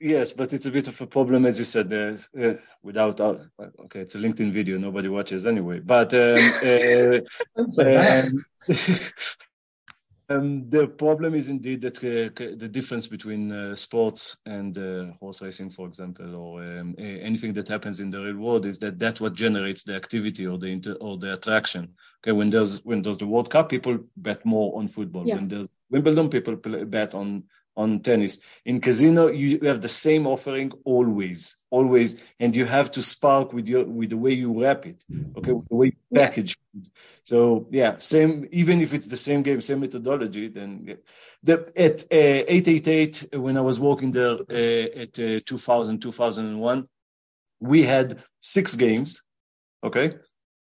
yes, 0.00 0.32
but 0.32 0.52
it's 0.52 0.66
a 0.66 0.70
bit 0.70 0.88
of 0.88 1.00
a 1.00 1.06
problem, 1.06 1.46
as 1.46 1.58
you 1.58 1.64
said, 1.64 1.92
uh, 1.92 2.16
uh, 2.40 2.54
without, 2.82 3.20
uh, 3.20 3.36
okay, 3.84 4.00
it's 4.00 4.16
a 4.16 4.18
LinkedIn 4.18 4.52
video, 4.52 4.78
nobody 4.78 5.08
watches 5.08 5.46
anyway, 5.46 5.78
but 5.78 6.12
um, 6.24 6.52
uh, 6.66 7.18
um, 10.28 10.68
the 10.70 10.86
problem 10.98 11.34
is 11.34 11.48
indeed 11.48 11.82
that 11.82 11.98
uh, 11.98 12.30
the 12.56 12.68
difference 12.68 13.06
between 13.06 13.52
uh, 13.52 13.76
sports 13.76 14.36
and 14.46 14.76
horse 15.20 15.40
racing, 15.40 15.70
for 15.70 15.86
example, 15.86 16.34
or 16.34 16.62
um, 16.62 16.94
anything 16.98 17.52
that 17.54 17.68
happens 17.68 18.00
in 18.00 18.10
the 18.10 18.20
real 18.20 18.36
world 18.36 18.66
is 18.66 18.78
that 18.80 18.98
that's 18.98 19.20
what 19.20 19.34
generates 19.34 19.84
the 19.84 19.94
activity 19.94 20.46
or 20.46 20.58
the 20.58 20.66
inter- 20.66 20.98
or 21.00 21.16
the 21.18 21.34
attraction. 21.34 21.94
Okay, 22.24 22.32
when 22.32 22.50
there's 22.50 22.84
when 22.84 23.02
there's 23.02 23.18
the 23.18 23.26
World 23.26 23.50
Cup, 23.50 23.68
people 23.68 23.98
bet 24.16 24.44
more 24.44 24.78
on 24.78 24.88
football. 24.88 25.26
Yeah. 25.26 25.36
When 25.36 25.48
there's 25.48 25.66
Wimbledon, 25.90 26.30
people 26.30 26.56
bet 26.56 27.14
on 27.14 27.44
on 27.76 28.00
tennis. 28.00 28.38
In 28.64 28.80
casino, 28.80 29.28
you 29.28 29.58
have 29.60 29.80
the 29.80 29.88
same 29.88 30.26
offering 30.26 30.72
always, 30.84 31.56
always, 31.70 32.16
and 32.38 32.54
you 32.54 32.66
have 32.66 32.90
to 32.92 33.02
spark 33.02 33.52
with 33.52 33.66
your 33.66 33.84
with 33.84 34.10
the 34.10 34.16
way 34.16 34.32
you 34.32 34.62
wrap 34.62 34.86
it, 34.86 35.04
okay, 35.38 35.52
with 35.52 35.68
the 35.68 35.74
way 35.74 35.86
you 35.86 36.18
package. 36.18 36.58
It. 36.74 36.90
So 37.24 37.66
yeah, 37.70 37.98
same. 37.98 38.48
Even 38.52 38.80
if 38.80 38.92
it's 38.92 39.06
the 39.06 39.16
same 39.16 39.42
game, 39.42 39.60
same 39.60 39.80
methodology, 39.80 40.48
then 40.48 40.98
the 41.42 41.72
at 41.76 42.02
uh, 42.04 42.44
888 42.48 43.28
when 43.34 43.56
I 43.56 43.62
was 43.62 43.80
working 43.80 44.12
there 44.12 44.36
uh, 44.50 45.02
at 45.02 45.18
uh, 45.18 45.40
2000 45.46 46.00
2001, 46.00 46.88
we 47.60 47.82
had 47.82 48.22
six 48.40 48.76
games, 48.76 49.22
okay, 49.82 50.14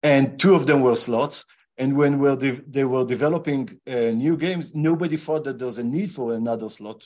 and 0.02 0.40
two 0.40 0.56
of 0.56 0.66
them 0.66 0.82
were 0.82 0.96
slots. 0.96 1.46
And 1.78 1.96
when 1.96 2.20
we're 2.20 2.36
de- 2.36 2.62
they 2.68 2.84
were 2.84 3.06
developing 3.06 3.80
uh, 3.88 4.12
new 4.12 4.36
games, 4.36 4.74
nobody 4.74 5.18
thought 5.18 5.44
that 5.44 5.60
there's 5.60 5.78
a 5.78 5.84
need 5.84 6.12
for 6.12 6.34
another 6.34 6.70
slot 6.70 7.06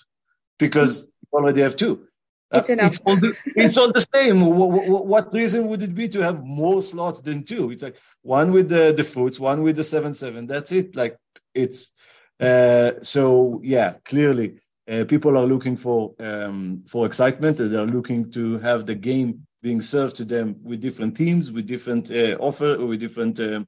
because 0.59 1.07
you 1.21 1.39
already 1.39 1.61
have 1.61 1.75
two. 1.75 2.07
Uh, 2.53 2.59
it's 2.59 2.69
enough. 2.69 2.91
It's 2.91 2.99
all, 3.05 3.15
the, 3.15 3.35
it's 3.55 3.77
all 3.77 3.91
the 3.91 4.05
same. 4.13 4.41
What, 4.41 4.69
what, 4.69 5.05
what, 5.07 5.33
reason 5.33 5.67
would 5.67 5.81
it 5.83 5.95
be 5.95 6.07
to 6.09 6.21
have 6.21 6.43
more 6.43 6.81
slots 6.81 7.21
than 7.21 7.43
two? 7.43 7.71
It's 7.71 7.83
like 7.83 7.95
one 8.23 8.51
with 8.51 8.69
the 8.69 8.93
the 8.95 9.03
foots, 9.03 9.39
one 9.39 9.63
with 9.63 9.77
the 9.77 9.83
seven 9.83 10.13
seven. 10.13 10.47
That's 10.47 10.71
it. 10.71 10.95
Like 10.95 11.17
it's 11.53 11.91
uh, 12.39 12.91
so 13.03 13.61
yeah. 13.63 13.95
Clearly, 14.03 14.59
uh, 14.89 15.05
people 15.05 15.37
are 15.37 15.45
looking 15.45 15.77
for 15.77 16.13
um, 16.19 16.83
for 16.87 17.05
excitement. 17.05 17.57
They 17.57 17.77
are 17.77 17.85
looking 17.85 18.31
to 18.31 18.59
have 18.59 18.85
the 18.85 18.95
game 18.95 19.47
being 19.61 19.81
served 19.81 20.17
to 20.17 20.25
them 20.25 20.55
with 20.63 20.81
different 20.81 21.15
teams, 21.15 21.51
with 21.51 21.67
different 21.67 22.11
uh, 22.11 22.35
offer, 22.39 22.85
with 22.85 22.99
different 22.99 23.39
um, 23.39 23.67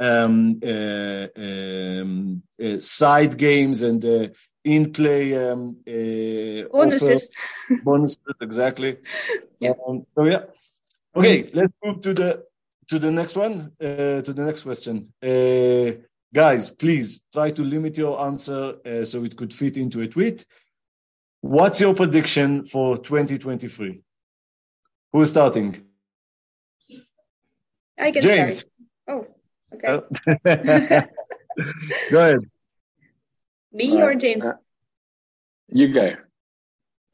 um, 0.00 0.60
uh, 0.64 1.26
um, 1.36 2.42
uh, 2.62 2.80
side 2.80 3.38
games 3.38 3.82
and 3.82 4.04
uh, 4.04 4.28
in-play 4.64 5.34
um, 5.36 5.76
uh, 5.88 6.68
bonuses. 6.72 7.30
bonuses, 7.82 8.18
exactly. 8.40 8.98
Yeah. 9.60 9.72
Um, 9.86 10.06
so 10.16 10.24
yeah. 10.24 10.44
Okay, 11.16 11.50
let's 11.54 11.72
move 11.84 12.00
to 12.02 12.14
the 12.14 12.44
to 12.88 12.98
the 12.98 13.10
next 13.10 13.36
one. 13.36 13.72
Uh, 13.80 14.22
to 14.22 14.32
the 14.32 14.42
next 14.42 14.62
question. 14.62 15.12
Uh, 15.22 16.00
guys, 16.34 16.70
please 16.70 17.22
try 17.32 17.50
to 17.50 17.62
limit 17.62 17.96
your 17.98 18.20
answer 18.20 18.74
uh, 18.86 19.04
so 19.04 19.24
it 19.24 19.36
could 19.36 19.52
fit 19.52 19.76
into 19.76 20.00
a 20.02 20.08
tweet. 20.08 20.44
What's 21.42 21.80
your 21.80 21.94
prediction 21.94 22.66
for 22.66 22.96
2023? 22.98 24.02
Who's 25.12 25.30
starting? 25.30 25.82
I 27.98 28.10
can 28.12 28.22
James. 28.22 28.58
start. 28.58 28.64
Oh, 29.08 29.26
okay. 29.74 30.00
Go 32.10 32.18
ahead. 32.18 32.50
Me 33.72 34.02
or 34.02 34.14
James? 34.14 34.44
Uh, 34.44 34.52
you 35.68 35.88
go. 35.92 36.12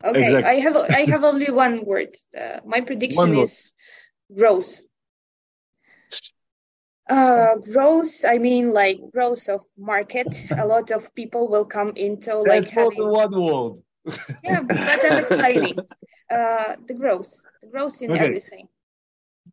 Okay, 0.04 0.20
Exactly. 0.22 0.50
I 0.50 0.54
have 0.60 0.76
I 0.76 1.04
have 1.06 1.24
only 1.24 1.50
one 1.64 1.84
word. 1.84 2.14
Uh, 2.38 2.60
my 2.64 2.80
prediction 2.80 3.30
word. 3.36 3.44
is 3.44 3.72
growth. 4.34 4.80
Uh, 7.08 7.56
growth. 7.72 8.24
I 8.26 8.38
mean, 8.38 8.72
like 8.72 8.98
growth 9.12 9.48
of 9.48 9.64
market. 9.78 10.28
A 10.58 10.66
lot 10.66 10.90
of 10.90 11.14
people 11.14 11.48
will 11.48 11.64
come 11.64 11.92
into 11.96 12.34
like 12.36 12.64
That's 12.64 12.70
the 12.70 12.80
having. 12.80 13.08
one 13.10 13.42
word. 13.42 13.72
Yeah, 14.42 14.60
but 14.62 15.04
I'm 15.04 15.18
explaining. 15.18 15.88
Uh, 16.28 16.74
the 16.88 16.94
growth, 16.94 17.32
the 17.62 17.68
growth 17.68 18.02
in 18.02 18.10
Okay. 18.10 18.24
everything. 18.24 18.66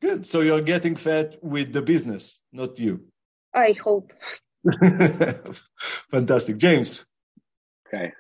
Good. 0.02 0.26
So 0.26 0.42
you're 0.42 0.62
getting 0.62 0.96
fat 0.96 1.38
with 1.42 1.74
the 1.74 1.82
business, 1.82 2.42
not 2.52 2.80
you. 2.80 3.06
I 3.54 3.74
hope. 3.84 4.12
Fantastic. 6.12 6.58
James. 6.58 7.06
Okay. 7.88 8.14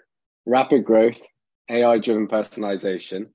Rapid 0.45 0.86
growth, 0.86 1.21
AI 1.69 1.97
driven 1.99 2.27
personalization, 2.27 3.27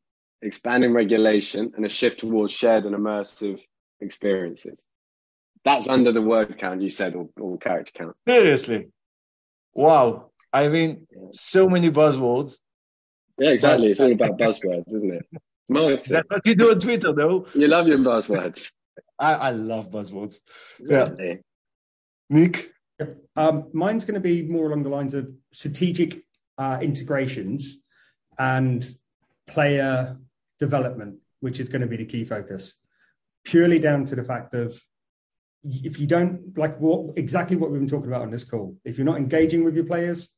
expanding 0.43 0.93
regulation, 0.93 1.73
and 1.77 1.85
a 1.85 1.89
shift 1.89 2.21
towards 2.21 2.53
shared 2.53 2.85
and 2.85 2.95
immersive 2.95 3.61
experiences. 4.01 4.85
That's 5.65 5.89
under 5.89 6.13
the 6.13 6.23
word 6.23 6.59
count 6.59 6.83
you 6.83 6.91
said, 6.91 7.15
or, 7.15 7.29
or 7.39 7.59
character 7.59 7.93
count. 7.95 8.17
Seriously. 8.27 8.89
Wow. 9.75 10.31
I 10.53 10.69
mean, 10.69 11.07
so 11.33 11.69
many 11.69 11.91
buzzwords. 11.91 12.59
Yeah, 13.39 13.51
exactly. 13.51 13.89
It's 13.89 14.01
all 14.01 14.13
about 14.13 14.39
buzzwords, 14.39 14.93
isn't 14.93 15.15
it? 15.15 15.27
Marketing. 15.69 16.15
That's 16.15 16.31
what 16.31 16.47
you 16.47 16.55
do 16.55 16.71
on 16.71 16.81
Twitter, 16.81 17.13
though. 17.13 17.47
You 17.55 17.69
love 17.69 17.89
your 17.89 17.99
buzzwords. 17.99 18.71
I, 19.19 19.35
I 19.35 19.51
love 19.51 19.91
buzzwords. 19.91 20.37
Yeah. 20.81 21.11
Really. 21.11 21.41
Nick. 22.31 22.71
Um, 23.37 23.69
mine's 23.73 24.05
going 24.05 24.15
to 24.15 24.21
be 24.21 24.43
more 24.43 24.67
along 24.67 24.83
the 24.83 24.89
lines 24.89 25.15
of 25.15 25.31
strategic 25.53 26.23
uh, 26.57 26.79
integrations 26.81 27.79
and 28.39 28.89
player 29.47 30.17
development, 30.59 31.19
which 31.41 31.61
is 31.61 31.69
going 31.69 31.83
to 31.83 31.87
be 31.87 31.97
the 31.97 32.05
key 32.05 32.25
focus. 32.25 32.75
Purely 33.45 33.79
down 33.79 34.05
to 34.07 34.17
the 34.17 34.25
fact 34.25 34.55
of 34.55 34.81
if 35.65 35.99
you 35.99 36.07
don't 36.07 36.57
like 36.57 36.79
what 36.79 37.17
exactly 37.17 37.57
what 37.57 37.71
we've 37.71 37.81
been 37.81 37.89
talking 37.89 38.09
about 38.09 38.23
on 38.23 38.31
this 38.31 38.45
call, 38.45 38.77
if 38.85 38.99
you're 38.99 39.05
not 39.05 39.17
engaging 39.17 39.65
with 39.65 39.75
your 39.75 39.85
players, 39.85 40.29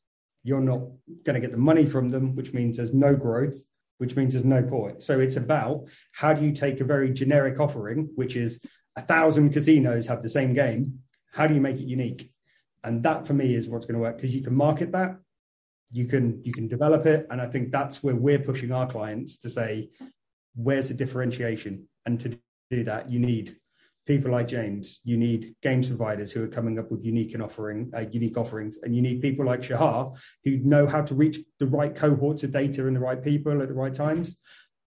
you're 0.42 0.60
not 0.60 0.80
going 1.24 1.34
to 1.34 1.40
get 1.40 1.50
the 1.50 1.58
money 1.58 1.86
from 1.86 2.10
them, 2.10 2.34
which 2.34 2.52
means 2.52 2.76
there's 2.76 2.94
no 2.94 3.14
growth, 3.14 3.56
which 4.00 4.16
means 4.16 4.32
there's 4.32 4.46
no 4.46 4.62
point. 4.62 5.02
So 5.02 5.20
it's 5.20 5.36
about 5.36 5.84
how 6.12 6.32
do 6.32 6.42
you 6.42 6.52
take 6.52 6.80
a 6.80 6.84
very 6.84 7.12
generic 7.12 7.60
offering, 7.60 8.08
which 8.14 8.34
is 8.34 8.58
a 8.96 9.02
thousand 9.02 9.50
casinos 9.50 10.06
have 10.06 10.22
the 10.22 10.30
same 10.30 10.54
game, 10.54 11.00
how 11.32 11.46
do 11.46 11.54
you 11.54 11.60
make 11.60 11.78
it 11.78 11.84
unique? 11.84 12.32
And 12.82 13.02
that 13.02 13.26
for 13.26 13.34
me 13.34 13.54
is 13.54 13.68
what's 13.68 13.84
going 13.84 13.96
to 13.96 14.00
work 14.00 14.16
because 14.16 14.34
you 14.34 14.42
can 14.42 14.56
market 14.56 14.92
that, 14.92 15.18
you 15.92 16.06
can 16.06 16.42
you 16.42 16.52
can 16.52 16.66
develop 16.66 17.04
it, 17.04 17.26
and 17.30 17.42
I 17.42 17.46
think 17.46 17.70
that's 17.70 18.02
where 18.02 18.14
we're 18.14 18.38
pushing 18.38 18.72
our 18.72 18.86
clients 18.86 19.36
to 19.38 19.50
say, 19.50 19.90
where's 20.54 20.88
the 20.88 20.94
differentiation? 20.94 21.86
And 22.06 22.18
to 22.20 22.38
do 22.70 22.84
that, 22.84 23.10
you 23.10 23.18
need 23.18 23.56
people 24.06 24.32
like 24.32 24.48
James. 24.48 25.00
You 25.04 25.16
need 25.16 25.54
games 25.62 25.88
providers 25.88 26.32
who 26.32 26.42
are 26.42 26.48
coming 26.48 26.78
up 26.78 26.90
with 26.90 27.04
unique 27.04 27.34
and 27.34 27.42
offering 27.42 27.90
uh, 27.96 28.04
unique 28.10 28.36
offerings, 28.36 28.78
and 28.82 28.94
you 28.94 29.02
need 29.02 29.20
people 29.20 29.46
like 29.46 29.62
Shahar 29.62 30.12
who 30.44 30.58
know 30.58 30.86
how 30.86 31.02
to 31.02 31.14
reach 31.14 31.38
the 31.58 31.66
right 31.66 31.94
cohorts 31.94 32.42
of 32.42 32.50
data 32.50 32.86
and 32.86 32.96
the 32.96 33.00
right 33.00 33.22
people 33.22 33.62
at 33.62 33.68
the 33.68 33.74
right 33.74 33.94
times. 33.94 34.36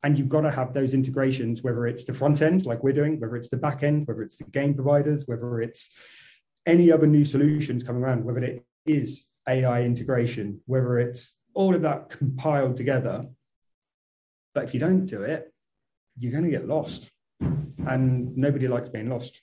And 0.03 0.19
you've 0.19 0.29
got 0.29 0.41
to 0.41 0.51
have 0.51 0.73
those 0.73 0.93
integrations, 0.93 1.63
whether 1.63 1.87
it's 1.87 2.03
the 2.03 2.13
front 2.13 2.41
end, 2.41 2.65
like 2.65 2.83
we're 2.83 2.91
doing, 2.91 3.19
whether 3.19 3.37
it's 3.37 3.47
the 3.47 3.57
back 3.57 3.83
end, 3.83 4.05
whether 4.05 4.21
it's 4.21 4.37
the 4.37 4.43
game 4.43 4.73
providers, 4.73 5.23
whether 5.27 5.61
it's 5.61 5.89
any 6.65 6.91
other 6.91 7.07
new 7.07 7.23
solutions 7.23 7.83
coming 7.83 8.03
around, 8.03 8.25
whether 8.25 8.39
it 8.39 8.65
is 8.85 9.25
AI 9.47 9.83
integration, 9.83 10.59
whether 10.65 10.97
it's 10.99 11.37
all 11.53 11.75
of 11.75 11.83
that 11.83 12.09
compiled 12.09 12.75
together. 12.75 13.25
But 14.53 14.65
if 14.65 14.73
you 14.73 14.79
don't 14.79 15.05
do 15.05 15.21
it, 15.23 15.53
you're 16.17 16.31
going 16.31 16.43
to 16.43 16.49
get 16.49 16.67
lost. 16.67 17.09
And 17.87 18.35
nobody 18.37 18.67
likes 18.67 18.89
being 18.89 19.09
lost. 19.09 19.41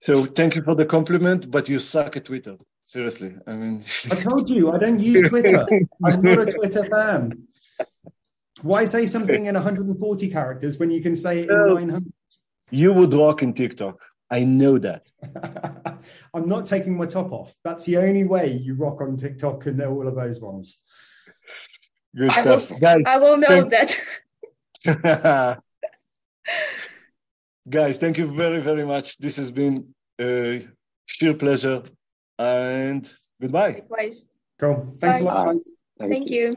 So 0.00 0.24
thank 0.24 0.54
you 0.54 0.62
for 0.62 0.74
the 0.74 0.84
compliment, 0.84 1.50
but 1.50 1.68
you 1.68 1.78
suck 1.78 2.16
at 2.16 2.26
Twitter. 2.26 2.56
Seriously. 2.84 3.34
I 3.46 3.52
mean, 3.52 3.82
I 4.10 4.14
told 4.16 4.48
you 4.48 4.72
I 4.72 4.78
don't 4.78 5.00
use 5.00 5.28
Twitter. 5.28 5.66
I'm 6.04 6.20
not 6.20 6.48
a 6.48 6.52
Twitter 6.52 6.84
fan. 6.84 7.44
Why 8.62 8.84
say 8.84 9.06
something 9.06 9.46
in 9.46 9.54
140 9.54 10.28
characters 10.28 10.78
when 10.78 10.90
you 10.90 11.02
can 11.02 11.16
say 11.16 11.40
it 11.40 11.50
in 11.50 11.74
900? 11.74 12.12
you 12.70 12.92
would 12.92 13.12
rock 13.14 13.42
in 13.42 13.52
TikTok. 13.52 14.00
I 14.30 14.44
know 14.44 14.78
that. 14.78 15.06
I'm 16.34 16.46
not 16.46 16.66
taking 16.66 16.96
my 16.96 17.06
top 17.06 17.32
off. 17.32 17.54
That's 17.62 17.84
the 17.84 17.98
only 17.98 18.24
way 18.24 18.52
you 18.52 18.74
rock 18.74 19.00
on 19.00 19.16
TikTok 19.16 19.66
and 19.66 19.78
know 19.78 19.92
all 19.92 20.08
of 20.08 20.16
those 20.16 20.40
ones. 20.40 20.78
Good 22.16 22.30
I 22.30 22.42
will, 22.42 22.60
stuff. 22.60 22.80
Guys, 22.80 23.02
I 23.06 23.16
will 23.18 23.36
know 23.36 23.68
thank- 23.68 24.00
that. 24.84 25.58
Guys, 27.68 27.96
thank 27.96 28.18
you 28.18 28.34
very, 28.34 28.60
very 28.60 28.84
much. 28.84 29.16
This 29.18 29.36
has 29.36 29.50
been 29.50 29.94
a 30.20 30.66
sheer 31.06 31.34
pleasure. 31.34 31.82
And 32.38 33.10
goodbye. 33.40 33.74
Likewise. 33.74 34.26
Cool. 34.58 34.96
Thanks 35.00 35.20
a 35.20 35.24
lot, 35.24 35.46
guys. 35.46 35.68
Thank 35.98 36.28
you. 36.30 36.56